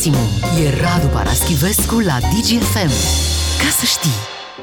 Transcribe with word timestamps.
maximum. 0.00 0.26
E 0.64 0.80
Radu 0.80 1.06
Paraschivescu 1.06 1.98
la 1.98 2.18
DGFM. 2.18 2.88
Ca 3.58 3.68
să 3.78 3.84
știi! 3.84 4.10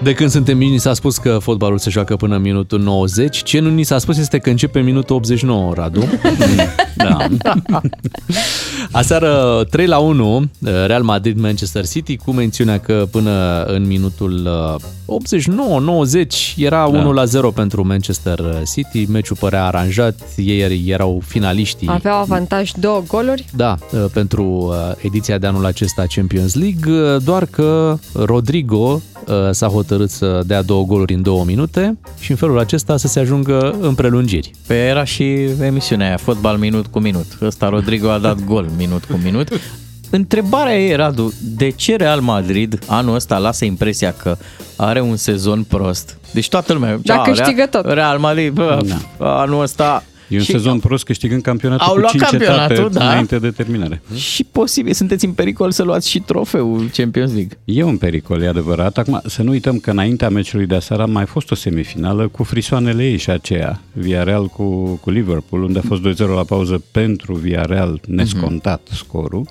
De 0.04 0.14
când 0.14 0.30
suntem 0.30 0.58
mici, 0.58 0.70
ni 0.70 0.78
s-a 0.78 0.94
spus 0.94 1.18
că 1.18 1.38
fotbalul 1.42 1.78
se 1.78 1.90
joacă 1.90 2.16
până 2.16 2.36
în 2.36 2.42
minutul 2.42 2.80
90. 2.80 3.44
Ce 3.44 3.60
nu 3.60 3.70
ni 3.70 3.84
s-a 3.84 3.98
spus 3.98 4.18
este 4.18 4.38
că 4.38 4.50
începe 4.50 4.80
minutul 4.80 5.16
89, 5.16 5.74
Radu. 5.74 6.04
da. 6.96 7.28
Aseară 8.92 9.64
3 9.70 9.86
la 9.86 9.98
1, 9.98 10.50
Real 10.86 11.04
Madrid-Manchester 11.04 11.88
City, 11.88 12.16
cu 12.16 12.32
mențiunea 12.32 12.80
că 12.80 13.08
până 13.12 13.64
în 13.64 13.88
minutul 13.88 14.50
89-90 16.56 16.56
era 16.56 16.86
1 16.86 17.12
la 17.12 17.26
0 17.26 17.52
pentru 17.52 17.88
Manchester 17.88 18.40
City. 18.74 19.12
Meciul 19.12 19.38
părea 19.40 19.66
aranjat, 19.66 20.20
ei 20.36 20.84
erau 20.88 21.22
finaliștii. 21.26 21.88
Aveau 21.88 22.20
avantaj 22.20 22.72
două 22.80 23.04
goluri. 23.08 23.46
Da, 23.56 23.78
pentru 24.14 24.74
ediția 25.02 25.38
de 25.38 25.48
anul 25.48 25.66
acesta 25.66 26.04
Champions 26.16 26.56
League, 26.56 27.18
doar 27.18 27.46
că 27.46 27.98
Rodrigo 28.14 29.02
s-a 29.52 29.68
hotărât 29.68 30.10
să 30.10 30.42
dea 30.46 30.62
două 30.62 30.84
goluri 30.84 31.14
în 31.14 31.22
două 31.22 31.44
minute 31.44 31.98
și 32.20 32.32
în 32.32 32.38
felul 32.38 32.60
acesta 32.60 32.98
să 32.98 33.08
se 33.08 33.20
ajungă 33.20 33.76
în 33.82 33.96
prelungiri. 33.96 34.52
Pe 34.68 34.74
era 34.74 35.04
și 35.04 35.24
emisiunea 35.62 36.08
aia, 36.08 36.18
fotbal 36.18 36.58
minut 36.58 36.88
cu 36.88 37.00
minut. 37.00 37.26
Ăsta 37.42 37.70
Rodrigo 37.70 38.10
a 38.10 38.18
dat 38.18 38.46
gol 38.46 38.70
minut 38.78 39.04
cu 39.06 39.20
minut. 39.24 39.50
Întrebarea 40.10 40.80
e, 40.80 40.96
Radu, 40.96 41.34
de 41.42 41.70
ce 41.70 41.96
Real 41.96 42.20
Madrid 42.20 42.80
anul 42.86 43.16
ăsta 43.16 43.38
lasă 43.38 43.66
impresia 43.66 44.14
că 44.14 44.38
are 44.76 45.02
un 45.02 45.16
sezon 45.16 45.64
prost? 45.64 46.18
Deci 46.32 46.50
toată 46.50 46.74
lumea... 46.74 47.00
Da, 47.04 47.22
câștigă 47.22 47.66
tot. 47.66 47.86
Real 47.86 48.18
Madrid, 48.18 48.54
bă, 48.54 48.82
da. 49.18 49.42
anul 49.42 49.62
ăsta 49.62 50.04
E 50.28 50.36
un 50.36 50.42
și 50.42 50.52
sezon 50.52 50.80
prost 50.80 51.04
câștigând 51.04 51.42
campionatul 51.42 51.86
au 51.88 51.94
cu 51.94 52.00
luat 52.00 52.12
5 52.12 52.24
campionatul, 52.24 52.76
etape 52.76 52.94
da. 52.94 53.10
înainte 53.10 53.40
de 53.40 53.52
terminare. 53.52 54.02
Și 54.16 54.44
posibil 54.44 54.94
sunteți 54.94 55.26
în 55.26 55.32
pericol 55.32 55.72
să 55.72 55.84
luați 55.84 56.10
și 56.10 56.20
trofeul 56.20 56.90
Champions 56.94 57.34
League. 57.34 57.58
E 57.66 57.84
un 57.84 57.98
pericol, 57.98 58.42
e 58.42 58.48
adevărat. 58.48 58.98
Acum 58.98 59.22
să 59.26 59.44
nu 59.44 59.52
uităm 59.52 59.78
că 59.78 59.92
înaintea 59.92 60.30
meciului 60.30 60.66
de 60.66 60.76
aseară 60.76 61.02
a 61.02 61.06
mai 61.06 61.26
fost 61.26 61.52
o 61.52 61.56
semifinală 61.56 62.28
cu 62.28 62.44
frisoanele 62.44 63.10
ei 63.10 63.18
și 63.18 63.30
aceea. 63.30 63.82
Villarreal 63.92 64.46
cu, 64.46 64.96
cu 65.02 65.10
Liverpool, 65.10 65.64
unde 65.64 65.80
a 65.80 65.88
fost 65.88 66.02
2-0 66.02 66.18
la 66.18 66.44
pauză 66.44 66.82
pentru 66.92 67.36
Villarreal, 67.36 68.02
nescontat 68.06 68.82
uh-huh. 68.90 68.96
scorul. 68.96 69.48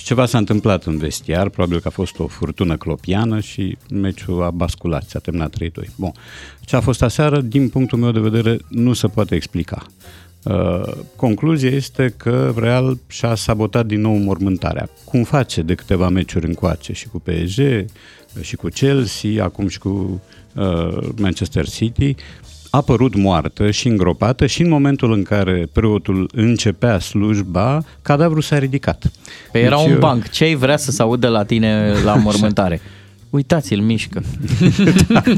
Și 0.00 0.06
ceva 0.06 0.26
s-a 0.26 0.38
întâmplat 0.38 0.84
în 0.84 0.96
vestiar, 0.96 1.48
probabil 1.48 1.80
că 1.80 1.88
a 1.88 1.90
fost 1.90 2.18
o 2.18 2.26
furtună 2.26 2.76
clopiană 2.76 3.40
și 3.40 3.76
meciul 3.90 4.42
a 4.42 4.50
basculat, 4.50 5.04
s-a 5.08 5.18
terminat 5.18 5.56
3-2. 5.62 5.68
Bun. 5.96 6.12
Ce 6.60 6.76
a 6.76 6.80
fost 6.80 7.02
aseară, 7.02 7.40
din 7.40 7.68
punctul 7.68 7.98
meu 7.98 8.10
de 8.10 8.20
vedere, 8.20 8.58
nu 8.68 8.92
se 8.92 9.08
poate 9.08 9.34
explica. 9.34 9.86
Uh, 10.42 10.82
concluzia 11.16 11.70
este 11.70 12.14
că 12.16 12.54
Real 12.56 12.98
și-a 13.06 13.34
sabotat 13.34 13.86
din 13.86 14.00
nou 14.00 14.16
mormântarea. 14.16 14.88
Cum 15.04 15.22
face 15.24 15.62
de 15.62 15.74
câteva 15.74 16.08
meciuri 16.08 16.46
încoace 16.46 16.92
și 16.92 17.08
cu 17.08 17.18
PSG, 17.18 17.84
și 18.40 18.56
cu 18.56 18.68
Chelsea, 18.68 19.44
acum 19.44 19.68
și 19.68 19.78
cu 19.78 20.22
uh, 20.54 21.08
Manchester 21.16 21.68
City, 21.68 22.14
a 22.70 22.80
părut 22.80 23.14
moartă 23.14 23.70
și 23.70 23.88
îngropată 23.88 24.46
și 24.46 24.62
în 24.62 24.68
momentul 24.68 25.12
în 25.12 25.22
care 25.22 25.68
preotul 25.72 26.30
începea 26.34 26.98
slujba, 26.98 27.82
cadavrul 28.02 28.42
s-a 28.42 28.58
ridicat. 28.58 29.10
Păi 29.52 29.62
era 29.62 29.76
deci, 29.76 29.86
un 29.86 29.98
banc. 29.98 30.28
Ce 30.28 30.44
ai 30.44 30.54
vrea 30.54 30.76
să 30.76 30.90
se 30.90 31.02
audă 31.02 31.28
la 31.28 31.44
tine 31.44 31.92
la 32.04 32.14
mormântare? 32.24 32.80
Uitați-l, 33.30 33.80
mișcă. 33.80 34.22
da. 35.08 35.22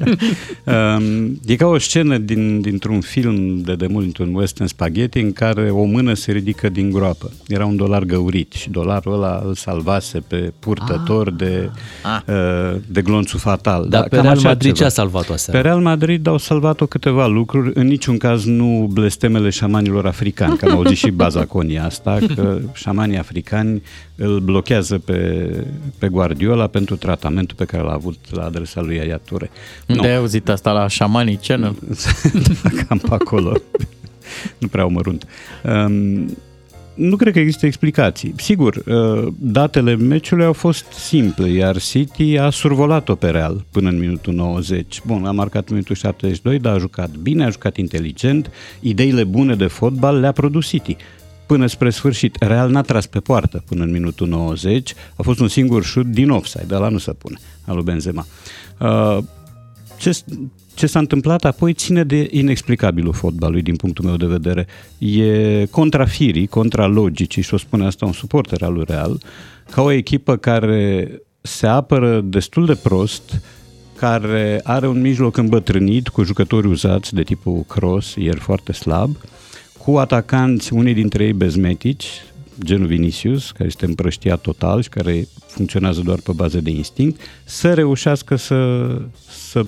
Um, 0.64 1.40
e 1.46 1.56
ca 1.56 1.66
o 1.66 1.78
scenă 1.78 2.18
din, 2.18 2.60
dintr-un 2.60 3.00
film 3.00 3.60
de 3.60 3.74
demult, 3.74 4.02
dintr-un 4.02 4.34
western 4.34 4.68
spaghetti, 4.68 5.18
în 5.18 5.32
care 5.32 5.70
o 5.70 5.84
mână 5.84 6.14
se 6.14 6.32
ridică 6.32 6.68
din 6.68 6.90
groapă. 6.90 7.30
Era 7.46 7.66
un 7.66 7.76
dolar 7.76 8.04
găurit 8.04 8.52
și 8.52 8.70
dolarul 8.70 9.12
ăla 9.12 9.42
îl 9.46 9.54
salvase 9.54 10.18
pe 10.18 10.52
purtător 10.58 11.26
ah. 11.26 11.34
de, 11.36 11.70
ah. 12.02 12.20
Uh, 12.26 12.80
de 12.86 13.02
glonțul 13.02 13.38
fatal. 13.38 13.86
Dar 13.88 14.00
da, 14.00 14.08
pe 14.08 14.20
Real 14.20 14.38
Madrid 14.42 14.74
ce 14.74 14.84
a 14.84 14.88
salvat-o 14.88 15.32
aseară? 15.32 15.60
Pe 15.60 15.68
Real 15.68 15.80
Madrid 15.80 16.26
au 16.26 16.38
salvat-o 16.38 16.86
câteva 16.86 17.26
lucruri, 17.26 17.70
în 17.74 17.86
niciun 17.86 18.18
caz 18.18 18.44
nu 18.44 18.88
blestemele 18.92 19.50
șamanilor 19.50 20.06
africani, 20.06 20.56
că 20.56 20.64
am 20.64 20.76
auzit 20.76 20.96
și 20.96 21.10
baza 21.10 21.44
conia 21.44 21.84
asta, 21.84 22.18
că 22.34 22.58
șamanii 22.74 23.18
africani 23.18 23.82
îl 24.16 24.40
blochează 24.40 24.98
pe, 24.98 25.48
pe 25.98 26.08
Guardiola 26.08 26.66
pentru 26.66 26.96
tratamentul 26.96 27.56
pe 27.56 27.64
care 27.64 27.81
l-a 27.82 27.92
avut 27.92 28.18
la 28.30 28.44
adresa 28.44 28.80
lui 28.80 28.96
Yaya 28.96 29.16
Toure. 29.16 29.50
Unde 29.88 30.06
ai 30.06 30.16
auzit 30.16 30.48
asta 30.48 30.72
la 30.72 30.88
Shamani 30.88 31.36
Channel? 31.36 31.76
da, 32.62 32.70
cam 32.88 32.98
pe 32.98 33.14
acolo. 33.14 33.56
nu 34.58 34.68
prea 34.68 34.86
mărunt. 34.86 35.26
Um, 35.64 36.36
nu 36.94 37.16
cred 37.16 37.32
că 37.32 37.38
există 37.38 37.66
explicații. 37.66 38.34
Sigur, 38.36 38.82
uh, 38.86 39.32
datele 39.38 39.94
meciului 39.96 40.44
au 40.44 40.52
fost 40.52 40.92
simple, 40.92 41.48
iar 41.48 41.78
City 41.78 42.38
a 42.38 42.50
survolat-o 42.50 43.14
pe 43.14 43.28
Real 43.28 43.64
până 43.70 43.88
în 43.88 43.98
minutul 43.98 44.34
90. 44.34 45.00
Bun, 45.06 45.24
a 45.24 45.30
marcat 45.30 45.68
în 45.68 45.74
minutul 45.74 45.94
72, 45.94 46.58
dar 46.58 46.74
a 46.74 46.78
jucat 46.78 47.10
bine, 47.10 47.44
a 47.44 47.50
jucat 47.50 47.76
inteligent, 47.76 48.50
ideile 48.80 49.24
bune 49.24 49.54
de 49.54 49.66
fotbal 49.66 50.20
le-a 50.20 50.32
produs 50.32 50.66
City 50.66 50.96
până 51.52 51.66
spre 51.66 51.90
sfârșit. 51.90 52.36
Real 52.40 52.70
n-a 52.70 52.82
tras 52.82 53.06
pe 53.06 53.20
poartă 53.20 53.62
până 53.66 53.84
în 53.84 53.90
minutul 53.90 54.28
90, 54.28 54.94
a 55.16 55.22
fost 55.22 55.40
un 55.40 55.48
singur 55.48 55.84
șut 55.84 56.06
din 56.06 56.30
offside, 56.30 56.64
dar 56.66 56.80
la 56.80 56.88
nu 56.88 56.98
se 56.98 57.12
pune, 57.12 57.38
al 57.66 57.74
lui 57.74 57.84
Benzema. 57.84 58.26
Uh, 58.80 59.18
ce, 59.98 60.18
ce 60.74 60.86
s-a 60.86 60.98
întâmplat 60.98 61.44
apoi 61.44 61.72
ține 61.72 62.04
de 62.04 62.28
inexplicabilul 62.30 63.12
fotbalului 63.12 63.62
din 63.62 63.76
punctul 63.76 64.04
meu 64.04 64.16
de 64.16 64.26
vedere. 64.26 64.66
E 64.98 65.66
contra 65.70 66.04
firii, 66.04 66.46
contra 66.46 66.86
logicii 66.86 67.42
și 67.42 67.54
o 67.54 67.56
spune 67.56 67.86
asta 67.86 68.06
un 68.06 68.12
suporter 68.12 68.62
al 68.62 68.72
lui 68.72 68.84
Real, 68.86 69.20
ca 69.70 69.82
o 69.82 69.90
echipă 69.90 70.36
care 70.36 71.10
se 71.40 71.66
apără 71.66 72.20
destul 72.20 72.66
de 72.66 72.74
prost, 72.74 73.42
care 73.96 74.60
are 74.64 74.88
un 74.88 75.00
mijloc 75.00 75.36
îmbătrânit 75.36 76.08
cu 76.08 76.22
jucători 76.22 76.66
uzați 76.66 77.14
de 77.14 77.22
tipul 77.22 77.64
cross, 77.68 78.14
ieri 78.14 78.40
foarte 78.40 78.72
slab, 78.72 79.10
uh, 79.10 79.40
cu 79.84 79.98
atacanți, 79.98 80.72
unii 80.72 80.94
dintre 80.94 81.24
ei 81.24 81.32
bezmetici, 81.32 82.06
genul 82.64 82.86
Vinicius, 82.86 83.50
care 83.50 83.68
este 83.68 83.84
împrăștiat 83.84 84.40
total 84.40 84.82
și 84.82 84.88
care 84.88 85.28
funcționează 85.46 86.00
doar 86.04 86.18
pe 86.18 86.32
bază 86.34 86.60
de 86.60 86.70
instinct, 86.70 87.20
să 87.44 87.74
reușească 87.74 88.36
să, 88.36 88.88
să 89.50 89.64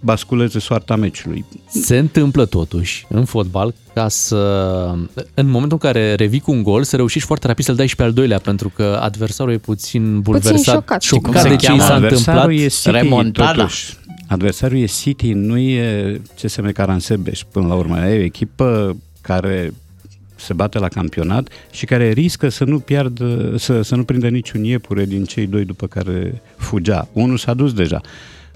basculeze 0.00 0.58
soarta 0.58 0.96
meciului. 0.96 1.44
Se 1.68 1.98
întâmplă 1.98 2.44
totuși 2.44 3.06
în 3.08 3.24
fotbal 3.24 3.74
ca 3.94 4.08
să, 4.08 4.36
în 5.34 5.46
momentul 5.50 5.78
în 5.82 5.90
care 5.90 6.14
revii 6.14 6.40
cu 6.40 6.50
un 6.50 6.62
gol, 6.62 6.82
să 6.82 6.96
reușești 6.96 7.26
foarte 7.26 7.46
rapid 7.46 7.64
să-l 7.64 7.74
dai 7.74 7.86
și 7.86 7.96
pe 7.96 8.02
al 8.02 8.12
doilea, 8.12 8.38
pentru 8.38 8.68
că 8.68 8.98
adversarul 9.02 9.52
e 9.52 9.58
puțin 9.58 10.20
bulversat, 10.20 10.52
puțin 10.54 10.72
șocat, 10.72 11.02
șocat 11.02 11.48
de 11.48 11.56
ce 11.56 11.78
s-a 11.78 11.94
întâmplat. 11.94 12.50
E 12.50 12.66
City, 12.66 12.90
Remontada. 12.90 13.52
Totuși, 13.52 13.96
adversarul 14.28 14.78
e 14.78 14.84
City, 14.84 15.32
nu 15.32 15.58
e 15.58 16.20
CSM 16.42 16.72
Caransebeș 16.72 17.40
până 17.52 17.66
la 17.66 17.74
urmă. 17.74 17.98
E 17.98 18.18
o 18.18 18.22
echipă 18.22 18.96
care 19.26 19.72
se 20.36 20.52
bate 20.52 20.78
la 20.78 20.88
campionat 20.88 21.48
și 21.70 21.84
care 21.84 22.10
riscă 22.10 22.48
să 22.48 22.64
nu 22.64 22.78
piardă, 22.78 23.54
să, 23.56 23.82
să 23.82 23.94
nu 23.94 24.04
prindă 24.04 24.28
niciun 24.28 24.64
iepure 24.64 25.04
din 25.04 25.24
cei 25.24 25.46
doi 25.46 25.64
după 25.64 25.86
care 25.86 26.42
fugea. 26.56 27.08
Unul 27.12 27.36
s-a 27.36 27.54
dus 27.54 27.72
deja. 27.72 28.00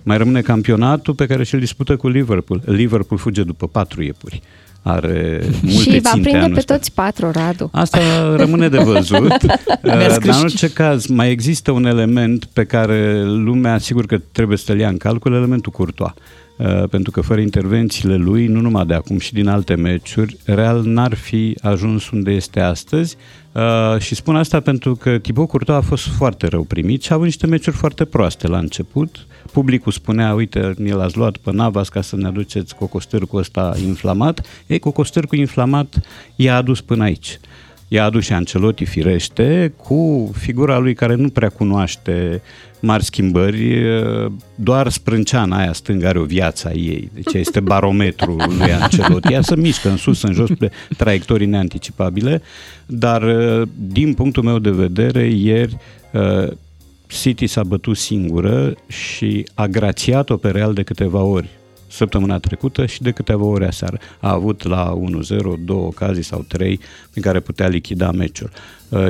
Mai 0.02 0.16
rămâne 0.16 0.40
campionatul 0.40 1.14
pe 1.14 1.26
care 1.26 1.44
și-l 1.44 1.58
dispută 1.58 1.96
cu 1.96 2.08
Liverpool. 2.08 2.62
Liverpool 2.64 3.20
fuge 3.20 3.42
după 3.42 3.66
patru 3.66 4.02
iepuri. 4.02 4.42
Are 4.82 5.42
multe 5.62 5.90
și 5.90 6.00
va 6.00 6.10
prinde 6.22 6.50
pe 6.54 6.60
toți 6.60 6.92
patru, 6.92 7.30
Radu. 7.30 7.70
Asta 7.72 7.98
rămâne 8.36 8.68
de 8.68 8.78
văzut. 8.78 9.44
Dar 9.82 10.18
în 10.22 10.40
orice 10.40 10.70
caz, 10.70 11.06
mai 11.06 11.30
există 11.30 11.70
un 11.70 11.84
element 11.84 12.44
pe 12.44 12.64
care 12.64 13.24
lumea, 13.24 13.78
sigur 13.78 14.06
că 14.06 14.18
trebuie 14.32 14.56
să-l 14.56 14.78
ia 14.78 14.88
în 14.88 14.96
calcul, 14.96 15.34
elementul 15.34 15.72
Courtois. 15.72 16.12
Uh, 16.58 16.88
pentru 16.90 17.10
că 17.10 17.20
fără 17.20 17.40
intervențiile 17.40 18.16
lui, 18.16 18.46
nu 18.46 18.60
numai 18.60 18.86
de 18.86 18.94
acum 18.94 19.18
și 19.18 19.32
din 19.32 19.48
alte 19.48 19.74
meciuri, 19.74 20.36
Real 20.44 20.82
n-ar 20.82 21.14
fi 21.14 21.56
ajuns 21.62 22.10
unde 22.10 22.30
este 22.30 22.60
astăzi 22.60 23.16
uh, 23.52 24.00
și 24.00 24.14
spun 24.14 24.36
asta 24.36 24.60
pentru 24.60 24.94
că 24.94 25.18
Thibaut 25.18 25.48
Courtois 25.48 25.78
a 25.78 25.86
fost 25.86 26.06
foarte 26.06 26.46
rău 26.46 26.62
primit 26.62 27.02
și 27.02 27.10
a 27.10 27.14
avut 27.14 27.26
niște 27.26 27.46
meciuri 27.46 27.76
foarte 27.76 28.04
proaste 28.04 28.46
la 28.46 28.58
început. 28.58 29.26
Publicul 29.52 29.92
spunea, 29.92 30.34
uite, 30.34 30.74
ne 30.76 30.92
l-ați 30.92 31.16
luat 31.16 31.36
pe 31.36 31.52
Navas 31.52 31.88
ca 31.88 32.00
să 32.00 32.16
ne 32.16 32.26
aduceți 32.26 32.74
cocostârcul 32.74 33.38
ăsta 33.38 33.76
inflamat. 33.86 34.40
Ei, 34.66 34.78
cocostârcul 34.78 35.38
inflamat 35.38 36.00
i-a 36.36 36.56
adus 36.56 36.80
până 36.80 37.02
aici. 37.02 37.38
I-a 37.88 38.04
adus 38.04 38.24
și 38.24 38.32
Ancelotti, 38.32 38.84
firește, 38.84 39.72
cu 39.76 40.30
figura 40.36 40.78
lui 40.78 40.94
care 40.94 41.14
nu 41.14 41.28
prea 41.28 41.48
cunoaște 41.48 42.42
mari 42.80 43.04
schimbări, 43.04 43.82
doar 44.54 44.88
sprânceana 44.88 45.58
aia 45.58 45.72
stângă 45.72 46.06
are 46.06 46.18
o 46.18 46.24
viață 46.24 46.68
a 46.68 46.72
ei, 46.72 47.10
deci 47.14 47.34
este 47.34 47.60
barometrul 47.60 48.36
lui 48.58 48.72
Ancelotti, 48.72 49.32
ea 49.32 49.40
se 49.40 49.56
mișcă 49.56 49.88
în 49.88 49.96
sus, 49.96 50.22
în 50.22 50.32
jos, 50.32 50.48
pe 50.58 50.70
traiectorii 50.96 51.46
neanticipabile, 51.46 52.42
dar 52.86 53.22
din 53.74 54.14
punctul 54.14 54.42
meu 54.42 54.58
de 54.58 54.70
vedere, 54.70 55.26
ieri 55.26 55.76
City 57.06 57.46
s-a 57.46 57.64
bătut 57.64 57.96
singură 57.96 58.74
și 58.86 59.46
a 59.54 59.66
grațiat-o 59.66 60.36
pe 60.36 60.50
Real 60.50 60.72
de 60.72 60.82
câteva 60.82 61.20
ori 61.20 61.48
săptămâna 61.88 62.38
trecută 62.38 62.86
și 62.86 63.02
de 63.02 63.10
câteva 63.10 63.44
ore 63.44 63.66
aseară. 63.66 63.98
A 64.20 64.32
avut 64.32 64.62
la 64.62 64.98
1-0 65.28 65.38
două 65.64 65.86
ocazii 65.86 66.22
sau 66.22 66.44
trei 66.48 66.80
prin 67.10 67.22
care 67.22 67.40
putea 67.40 67.68
lichida 67.68 68.10
meciul. 68.10 68.50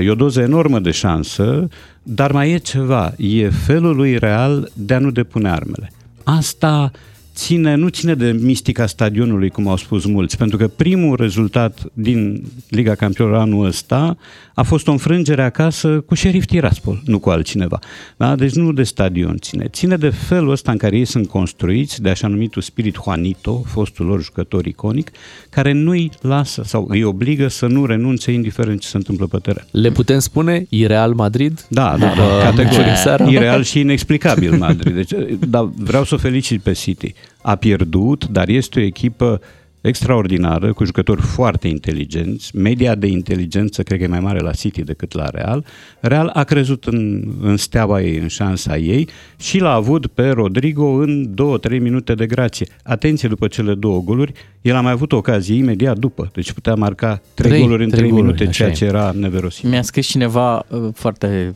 E 0.00 0.10
o 0.10 0.14
doză 0.14 0.40
enormă 0.40 0.78
de 0.78 0.90
șansă, 0.90 1.68
dar 2.02 2.32
mai 2.32 2.50
e 2.50 2.56
ceva. 2.56 3.14
E 3.16 3.48
felul 3.48 3.96
lui 3.96 4.18
Real 4.18 4.70
de 4.74 4.94
a 4.94 4.98
nu 4.98 5.10
depune 5.10 5.50
armele. 5.50 5.92
Asta 6.24 6.90
ține, 7.38 7.74
nu 7.74 7.88
ține 7.88 8.14
de 8.14 8.30
mistica 8.40 8.86
stadionului, 8.86 9.48
cum 9.48 9.68
au 9.68 9.76
spus 9.76 10.04
mulți, 10.04 10.36
pentru 10.36 10.56
că 10.56 10.68
primul 10.68 11.16
rezultat 11.16 11.80
din 11.92 12.44
Liga 12.68 12.94
Campionilor 12.94 13.40
anul 13.40 13.66
ăsta 13.66 14.16
a 14.54 14.62
fost 14.62 14.88
o 14.88 14.90
înfrângere 14.90 15.42
acasă 15.42 16.00
cu 16.06 16.14
Sheriff 16.14 16.46
Tiraspol, 16.46 17.02
nu 17.04 17.18
cu 17.18 17.30
altcineva. 17.30 17.78
Da? 18.16 18.36
Deci 18.36 18.52
nu 18.52 18.72
de 18.72 18.82
stadion 18.82 19.36
ține. 19.40 19.66
Ține 19.70 19.96
de 19.96 20.08
felul 20.08 20.50
ăsta 20.50 20.70
în 20.70 20.76
care 20.76 20.96
ei 20.96 21.04
sunt 21.04 21.28
construiți, 21.28 22.02
de 22.02 22.08
așa 22.08 22.28
numitul 22.28 22.62
spirit 22.62 22.96
Juanito, 23.02 23.62
fostul 23.66 24.06
lor 24.06 24.22
jucător 24.22 24.66
iconic, 24.66 25.10
care 25.50 25.72
nu-i 25.72 26.10
lasă 26.20 26.62
sau 26.64 26.86
îi 26.88 27.02
obligă 27.02 27.48
să 27.48 27.66
nu 27.66 27.86
renunțe 27.86 28.32
indiferent 28.32 28.80
ce 28.80 28.88
se 28.88 28.96
întâmplă 28.96 29.26
pe 29.26 29.38
teren. 29.38 29.66
Le 29.70 29.90
putem 29.90 30.18
spune 30.18 30.66
Ireal 30.68 31.14
Madrid? 31.14 31.66
Da, 31.68 31.96
da, 31.98 32.14
da 32.16 32.50
categoric. 32.50 33.30
Ireal 33.30 33.62
și 33.62 33.80
inexplicabil 33.80 34.56
Madrid. 34.58 34.94
Deci, 34.94 35.10
dar 35.48 35.70
vreau 35.76 36.04
să 36.04 36.14
o 36.14 36.18
felicit 36.18 36.60
pe 36.60 36.72
City. 36.72 37.14
A 37.42 37.54
pierdut, 37.54 38.26
dar 38.26 38.48
este 38.48 38.80
o 38.80 38.82
echipă 38.82 39.40
extraordinară, 39.80 40.72
cu 40.72 40.84
jucători 40.84 41.20
foarte 41.20 41.68
inteligenți. 41.68 42.56
Media 42.56 42.94
de 42.94 43.06
inteligență 43.06 43.82
cred 43.82 43.98
că 43.98 44.04
e 44.04 44.08
mai 44.08 44.20
mare 44.20 44.38
la 44.38 44.50
City 44.50 44.82
decât 44.82 45.12
la 45.12 45.28
Real. 45.28 45.64
Real 46.00 46.30
a 46.34 46.44
crezut 46.44 46.84
în, 46.84 47.32
în 47.40 47.56
steaua 47.56 48.02
ei, 48.02 48.18
în 48.18 48.28
șansa 48.28 48.76
ei 48.76 49.08
și 49.36 49.58
l-a 49.58 49.72
avut 49.72 50.06
pe 50.06 50.28
Rodrigo 50.28 50.84
în 50.84 51.34
2-3 51.68 51.80
minute 51.80 52.14
de 52.14 52.26
grație. 52.26 52.66
Atenție 52.82 53.28
după 53.28 53.46
cele 53.46 53.74
două 53.74 54.00
goluri, 54.00 54.32
el 54.62 54.74
a 54.74 54.80
mai 54.80 54.92
avut 54.92 55.12
ocazie 55.12 55.56
imediat 55.56 55.98
după, 55.98 56.30
deci 56.32 56.52
putea 56.52 56.74
marca 56.74 57.22
3, 57.34 57.50
3 57.50 57.60
goluri 57.60 57.84
în 57.84 57.90
3, 57.90 58.00
3 58.00 58.12
minute, 58.12 58.46
ceea 58.46 58.70
ce 58.70 58.84
era 58.84 59.12
neverosim. 59.16 59.68
Mi-a 59.68 59.82
scris 59.82 60.06
cineva 60.06 60.56
uh, 60.68 60.88
foarte 60.94 61.54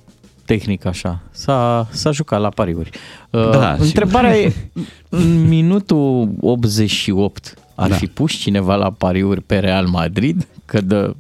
tehnic 0.57 0.85
așa. 0.85 1.23
S-a, 1.31 1.89
s-a 1.91 2.11
jucat 2.11 2.41
la 2.41 2.49
pariuri. 2.49 2.91
Uh, 3.31 3.51
da, 3.51 3.73
Întrebarea 3.73 4.35
sigur. 4.35 4.53
e, 4.75 4.81
în 5.23 5.49
minutul 5.49 6.31
88 6.41 7.55
ar 7.75 7.89
da. 7.89 7.95
fi 7.95 8.07
pus 8.07 8.33
cineva 8.33 8.75
la 8.75 8.91
pariuri 8.91 9.41
pe 9.41 9.59
Real 9.59 9.87
Madrid 9.87 10.47
că 10.65 10.81
dă 10.81 11.15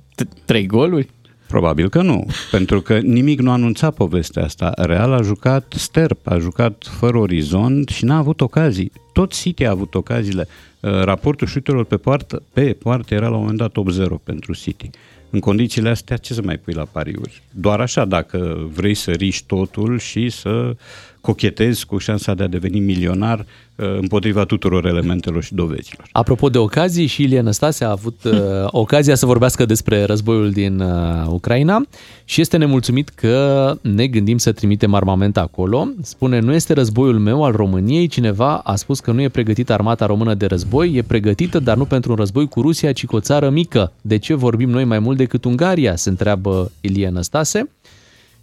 trei 0.44 0.66
goluri? 0.66 1.08
Probabil 1.46 1.88
că 1.88 2.02
nu, 2.02 2.26
pentru 2.50 2.80
că 2.80 2.98
nimic 2.98 3.40
nu 3.40 3.50
anunța 3.50 3.90
povestea 3.90 4.44
asta. 4.44 4.72
Real 4.76 5.12
a 5.12 5.22
jucat 5.22 5.74
sterp, 5.76 6.26
a 6.26 6.38
jucat 6.38 6.86
fără 6.98 7.18
orizont 7.18 7.88
și 7.88 8.04
n-a 8.04 8.16
avut 8.16 8.40
ocazii. 8.40 8.92
Tot 9.12 9.32
City 9.32 9.64
a 9.64 9.70
avut 9.70 9.94
ocaziile. 9.94 10.48
Uh, 10.80 11.02
raportul 11.02 11.46
șuturilor 11.46 11.84
pe 11.84 11.96
poartă, 11.96 12.42
pe 12.52 12.76
poartă 12.82 13.14
era 13.14 13.28
la 13.28 13.34
un 13.34 13.40
moment 13.40 13.58
dat 13.58 13.70
8-0 13.70 14.22
pentru 14.24 14.54
City. 14.54 14.90
În 15.34 15.40
condițiile 15.40 15.88
astea, 15.88 16.16
ce 16.16 16.34
să 16.34 16.42
mai 16.42 16.58
pui 16.58 16.72
la 16.72 16.84
pariuri? 16.84 17.42
Doar 17.50 17.80
așa, 17.80 18.04
dacă 18.04 18.68
vrei 18.72 18.94
să 18.94 19.10
riști 19.10 19.46
totul 19.46 19.98
și 19.98 20.28
să 20.28 20.76
cochetezi 21.20 21.86
cu 21.86 21.98
șansa 21.98 22.34
de 22.34 22.42
a 22.42 22.46
deveni 22.46 22.80
milionar 22.80 23.38
uh, 23.38 23.46
împotriva 24.00 24.44
tuturor 24.44 24.86
elementelor 24.86 25.42
și 25.42 25.54
dovezilor. 25.54 26.06
Apropo 26.12 26.48
de 26.48 26.58
ocazii, 26.58 27.06
și 27.06 27.22
Ilie 27.22 27.40
Năstase 27.40 27.84
a 27.84 27.90
avut 27.90 28.24
uh, 28.24 28.32
ocazia 28.66 29.14
să 29.14 29.26
vorbească 29.26 29.64
despre 29.64 30.04
războiul 30.04 30.50
din 30.50 30.80
uh, 30.80 31.26
Ucraina 31.26 31.86
și 32.24 32.40
este 32.40 32.56
nemulțumit 32.56 33.08
că 33.08 33.74
ne 33.80 34.06
gândim 34.06 34.38
să 34.38 34.52
trimitem 34.52 34.94
armament 34.94 35.36
acolo. 35.36 35.88
Spune, 36.02 36.38
nu 36.38 36.52
este 36.52 36.72
războiul 36.72 37.18
meu 37.18 37.44
al 37.44 37.52
României, 37.52 38.06
cineva 38.06 38.56
a 38.56 38.76
spus 38.76 39.00
că 39.00 39.12
nu 39.12 39.20
e 39.20 39.28
pregătită 39.28 39.72
armata 39.72 40.06
română 40.06 40.34
de 40.34 40.46
război, 40.46 40.94
e 40.94 41.02
pregătită, 41.02 41.58
dar 41.58 41.76
nu 41.76 41.84
pentru 41.84 42.10
un 42.10 42.16
război 42.16 42.48
cu 42.48 42.60
Rusia, 42.60 42.92
ci 42.92 43.06
cu 43.06 43.16
o 43.16 43.20
țară 43.20 43.50
mică. 43.50 43.92
De 44.00 44.16
ce 44.16 44.34
vorbim 44.34 44.70
noi 44.70 44.84
mai 44.84 44.98
mult 44.98 45.16
decât 45.16 45.44
Ungaria? 45.44 45.96
Se 45.96 46.08
întreabă 46.08 46.70
Ilie 46.80 47.08
Năstase. 47.08 47.70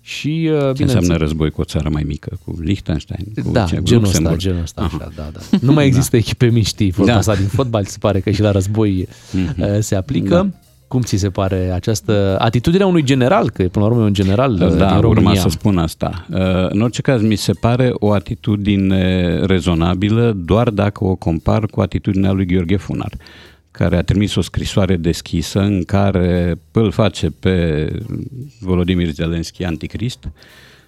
Și, 0.09 0.49
uh, 0.51 0.75
Ce 0.75 0.83
înseamnă 0.83 1.15
război 1.15 1.49
cu 1.49 1.61
o 1.61 1.63
țară 1.63 1.89
mai 1.89 2.03
mică? 2.07 2.39
Cu 2.45 2.57
Liechtenstein? 2.61 3.25
Cu 3.43 3.51
da, 3.51 3.63
ce, 3.63 3.79
genul 3.83 4.05
ăsta, 4.05 4.35
genul 4.35 4.61
ăsta, 4.61 4.81
așa, 4.81 5.11
da, 5.15 5.29
da. 5.33 5.39
Nu 5.61 5.71
mai 5.71 5.85
există 5.85 6.09
da. 6.15 6.17
echipe 6.17 6.45
mici, 6.45 6.65
știi, 6.65 6.91
vorba 6.91 7.11
da. 7.11 7.17
asta 7.17 7.35
din 7.35 7.47
fotbal, 7.47 7.85
se 7.85 7.97
pare 7.99 8.19
că 8.19 8.31
și 8.31 8.41
la 8.41 8.51
război 8.51 9.07
mm-hmm. 9.07 9.79
se 9.79 9.95
aplică. 9.95 10.35
Da. 10.35 10.47
Cum 10.87 11.01
ți 11.01 11.17
se 11.17 11.29
pare 11.29 11.71
această 11.73 12.35
atitudine 12.39 12.83
a 12.83 12.87
unui 12.87 13.03
general, 13.03 13.49
că 13.49 13.63
până 13.63 13.85
la 13.85 13.91
urmă 13.91 14.03
e 14.03 14.05
un 14.05 14.13
general 14.13 14.55
da, 14.55 14.67
din 14.67 14.77
România? 14.77 15.29
urma 15.29 15.35
să 15.35 15.49
spun 15.49 15.77
asta. 15.77 16.25
Uh, 16.29 16.39
în 16.69 16.81
orice 16.81 17.01
caz, 17.01 17.21
mi 17.21 17.35
se 17.35 17.53
pare 17.53 17.91
o 17.93 18.11
atitudine 18.11 19.35
rezonabilă 19.45 20.33
doar 20.45 20.69
dacă 20.69 21.03
o 21.03 21.15
compar 21.15 21.65
cu 21.65 21.81
atitudinea 21.81 22.31
lui 22.31 22.45
Gheorghe 22.45 22.75
Funar 22.75 23.11
care 23.71 23.97
a 23.97 24.03
trimis 24.03 24.35
o 24.35 24.41
scrisoare 24.41 24.95
deschisă 24.95 25.59
în 25.59 25.83
care 25.83 26.57
îl 26.71 26.91
face 26.91 27.29
pe 27.29 27.87
Volodymyr 28.59 29.09
Zelensky 29.09 29.63
anticrist 29.63 30.29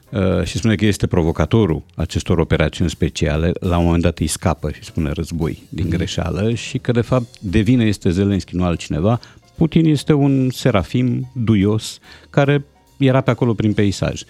uh, 0.09 0.43
și 0.43 0.57
spune 0.57 0.75
că 0.75 0.85
este 0.85 1.07
provocatorul 1.07 1.83
acestor 1.95 2.37
operațiuni 2.37 2.89
speciale, 2.89 3.51
la 3.59 3.77
un 3.77 3.85
moment 3.85 4.03
dat 4.03 4.19
îi 4.19 4.27
scapă 4.27 4.71
și 4.71 4.83
spune 4.83 5.11
război 5.11 5.63
din 5.69 5.85
mhm. 5.85 5.95
greșeală 5.95 6.53
și 6.53 6.77
că 6.77 6.91
de 6.91 7.01
fapt 7.01 7.39
devine 7.39 7.85
este 7.85 8.09
Zelensky, 8.09 8.55
nu 8.55 8.63
altcineva. 8.63 9.19
Putin 9.55 9.85
este 9.85 10.13
un 10.13 10.49
serafim 10.49 11.31
duios 11.33 11.99
care 12.29 12.65
era 12.97 13.21
pe 13.21 13.29
acolo 13.29 13.53
prin 13.53 13.73
peisaj. 13.73 14.21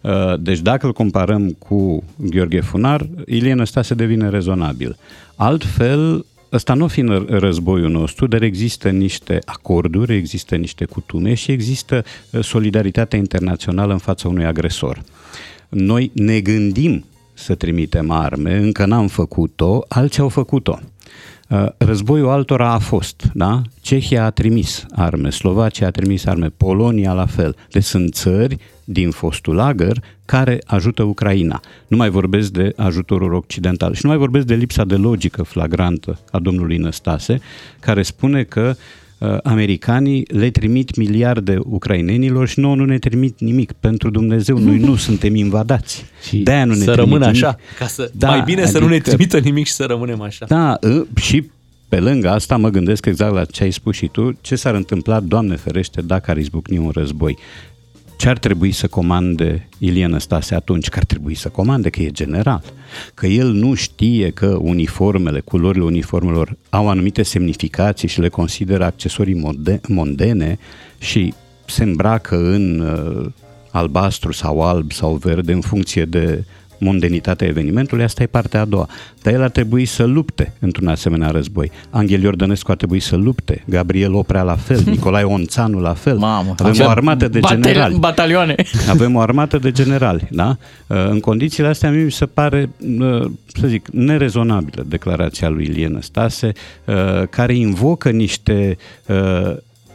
Uh, 0.00 0.34
deci 0.40 0.58
dacă 0.58 0.86
îl 0.86 0.92
comparăm 0.92 1.50
cu 1.50 2.04
Gheorghe 2.16 2.60
Funar, 2.60 3.08
Ilie 3.26 3.54
Năstase 3.54 3.94
devine 3.94 4.28
rezonabil. 4.28 4.96
Altfel, 5.36 6.24
Ăsta 6.52 6.74
nu 6.74 6.86
fiind 6.86 7.28
războiul 7.28 7.90
nostru, 7.90 8.26
dar 8.26 8.42
există 8.42 8.90
niște 8.90 9.38
acorduri, 9.44 10.14
există 10.14 10.56
niște 10.56 10.84
cutume 10.84 11.34
și 11.34 11.50
există 11.50 12.04
uh, 12.30 12.44
solidaritatea 12.44 13.18
internațională 13.18 13.92
în 13.92 13.98
fața 13.98 14.28
unui 14.28 14.44
agresor. 14.44 15.02
Noi 15.68 16.10
ne 16.14 16.40
gândim 16.40 17.04
să 17.34 17.54
trimitem 17.54 18.10
arme, 18.10 18.56
încă 18.56 18.86
n-am 18.86 19.06
făcut-o, 19.06 19.84
alții 19.88 20.22
au 20.22 20.28
făcut-o. 20.28 20.78
Uh, 21.52 21.66
războiul 21.76 22.28
altora 22.28 22.72
a 22.72 22.78
fost, 22.78 23.30
da? 23.34 23.62
Cehia 23.80 24.24
a 24.24 24.30
trimis 24.30 24.86
arme, 24.90 25.30
Slovacia 25.30 25.86
a 25.86 25.90
trimis 25.90 26.26
arme, 26.26 26.48
Polonia 26.56 27.12
la 27.12 27.26
fel. 27.26 27.56
Deci 27.70 27.84
sunt 27.84 28.14
țări 28.14 28.56
din 28.84 29.10
fostul 29.10 29.54
lagăr 29.54 30.02
care 30.24 30.58
ajută 30.66 31.02
Ucraina. 31.02 31.60
Nu 31.86 31.96
mai 31.96 32.10
vorbesc 32.10 32.50
de 32.50 32.72
ajutorul 32.76 33.34
occidental 33.34 33.94
și 33.94 34.00
nu 34.02 34.08
mai 34.08 34.18
vorbesc 34.18 34.46
de 34.46 34.54
lipsa 34.54 34.84
de 34.84 34.94
logică 34.94 35.42
flagrantă 35.42 36.18
a 36.30 36.38
domnului 36.38 36.76
Năstase, 36.76 37.40
care 37.80 38.02
spune 38.02 38.42
că 38.42 38.74
uh, 38.76 39.01
americanii 39.42 40.24
le 40.30 40.50
trimit 40.50 40.96
miliarde 40.96 41.58
ucrainenilor 41.62 42.48
și 42.48 42.60
nouă 42.60 42.74
nu 42.74 42.84
ne 42.84 42.98
trimit 42.98 43.40
nimic. 43.40 43.72
Pentru 43.72 44.10
Dumnezeu, 44.10 44.58
noi 44.58 44.78
nu 44.78 44.96
suntem 45.06 45.34
invadați. 45.34 46.04
Și 46.28 46.36
De-aia 46.36 46.64
nu 46.64 46.74
ne 46.74 46.84
să 46.84 46.92
rămână 46.94 47.26
nimic. 47.26 47.44
așa, 47.44 47.56
ca 47.78 47.86
să, 47.86 48.10
da, 48.14 48.28
mai 48.28 48.42
bine 48.44 48.60
adică, 48.62 48.76
să 48.76 48.82
nu 48.82 48.88
ne 48.88 48.94
adică- 48.94 49.10
trimită 49.10 49.38
nimic 49.38 49.66
și 49.66 49.72
să 49.72 49.84
rămânem 49.84 50.20
așa. 50.20 50.44
Da, 50.48 50.78
uh, 50.82 51.02
și 51.20 51.50
pe 51.88 52.00
lângă 52.00 52.30
asta 52.30 52.56
mă 52.56 52.68
gândesc 52.68 53.06
exact 53.06 53.34
la 53.34 53.44
ce 53.44 53.62
ai 53.62 53.70
spus 53.70 53.94
și 53.96 54.06
tu, 54.06 54.38
ce 54.40 54.54
s-ar 54.56 54.74
întâmpla, 54.74 55.20
Doamne 55.20 55.56
ferește, 55.56 56.00
dacă 56.02 56.30
ar 56.30 56.36
izbucni 56.36 56.78
un 56.78 56.90
război 56.94 57.36
ce 58.22 58.28
ar 58.28 58.38
trebui 58.38 58.72
să 58.72 58.86
comande 58.86 59.68
Ilie 59.78 60.06
Năstase 60.06 60.54
atunci? 60.54 60.88
Că 60.88 60.98
ar 60.98 61.04
trebui 61.04 61.34
să 61.34 61.48
comande, 61.48 61.90
că 61.90 62.02
e 62.02 62.10
general. 62.10 62.62
Că 63.14 63.26
el 63.26 63.52
nu 63.52 63.74
știe 63.74 64.30
că 64.30 64.58
uniformele, 64.60 65.40
culorile 65.40 65.84
uniformelor 65.84 66.56
au 66.70 66.88
anumite 66.88 67.22
semnificații 67.22 68.08
și 68.08 68.20
le 68.20 68.28
consideră 68.28 68.84
accesorii 68.84 69.58
mondene 69.88 70.58
și 70.98 71.34
se 71.66 71.82
îmbracă 71.82 72.36
în 72.36 72.80
uh, 72.80 73.30
albastru 73.70 74.32
sau 74.32 74.60
alb 74.60 74.92
sau 74.92 75.14
verde 75.14 75.52
în 75.52 75.60
funcție 75.60 76.04
de 76.04 76.44
mondenitatea 76.82 77.46
evenimentului, 77.46 78.04
asta 78.04 78.22
e 78.22 78.26
partea 78.26 78.60
a 78.60 78.64
doua. 78.64 78.88
Dar 79.22 79.32
el 79.32 79.42
ar 79.42 79.50
trebui 79.50 79.84
să 79.84 80.04
lupte 80.04 80.52
într-un 80.58 80.88
asemenea 80.88 81.30
război. 81.30 81.70
Angel 81.90 82.22
Iordănescu 82.22 82.70
ar 82.70 82.76
trebui 82.76 83.00
să 83.00 83.16
lupte, 83.16 83.64
Gabriel 83.66 84.14
Oprea 84.14 84.42
la 84.42 84.56
fel, 84.56 84.82
Nicolae 84.90 85.24
Onțanu 85.24 85.80
la 85.80 85.94
fel. 85.94 86.16
Mamă, 86.16 86.54
Avem 86.58 86.86
o 86.86 86.88
armată 86.88 87.28
de 87.28 87.40
generali. 87.40 87.98
Batalioane. 87.98 88.54
Avem 88.88 89.14
o 89.14 89.20
armată 89.20 89.58
de 89.58 89.70
generali, 89.70 90.28
da? 90.30 90.56
Uh, 90.86 90.96
în 91.08 91.20
condițiile 91.20 91.68
astea, 91.68 91.90
mi 91.90 92.10
se 92.10 92.26
pare, 92.26 92.70
uh, 92.98 93.30
să 93.46 93.66
zic, 93.66 93.88
nerezonabilă 93.88 94.84
declarația 94.88 95.48
lui 95.48 95.64
Ilie 95.64 95.88
Năstase, 95.88 96.52
uh, 96.84 96.94
care 97.30 97.54
invocă 97.54 98.10
niște 98.10 98.76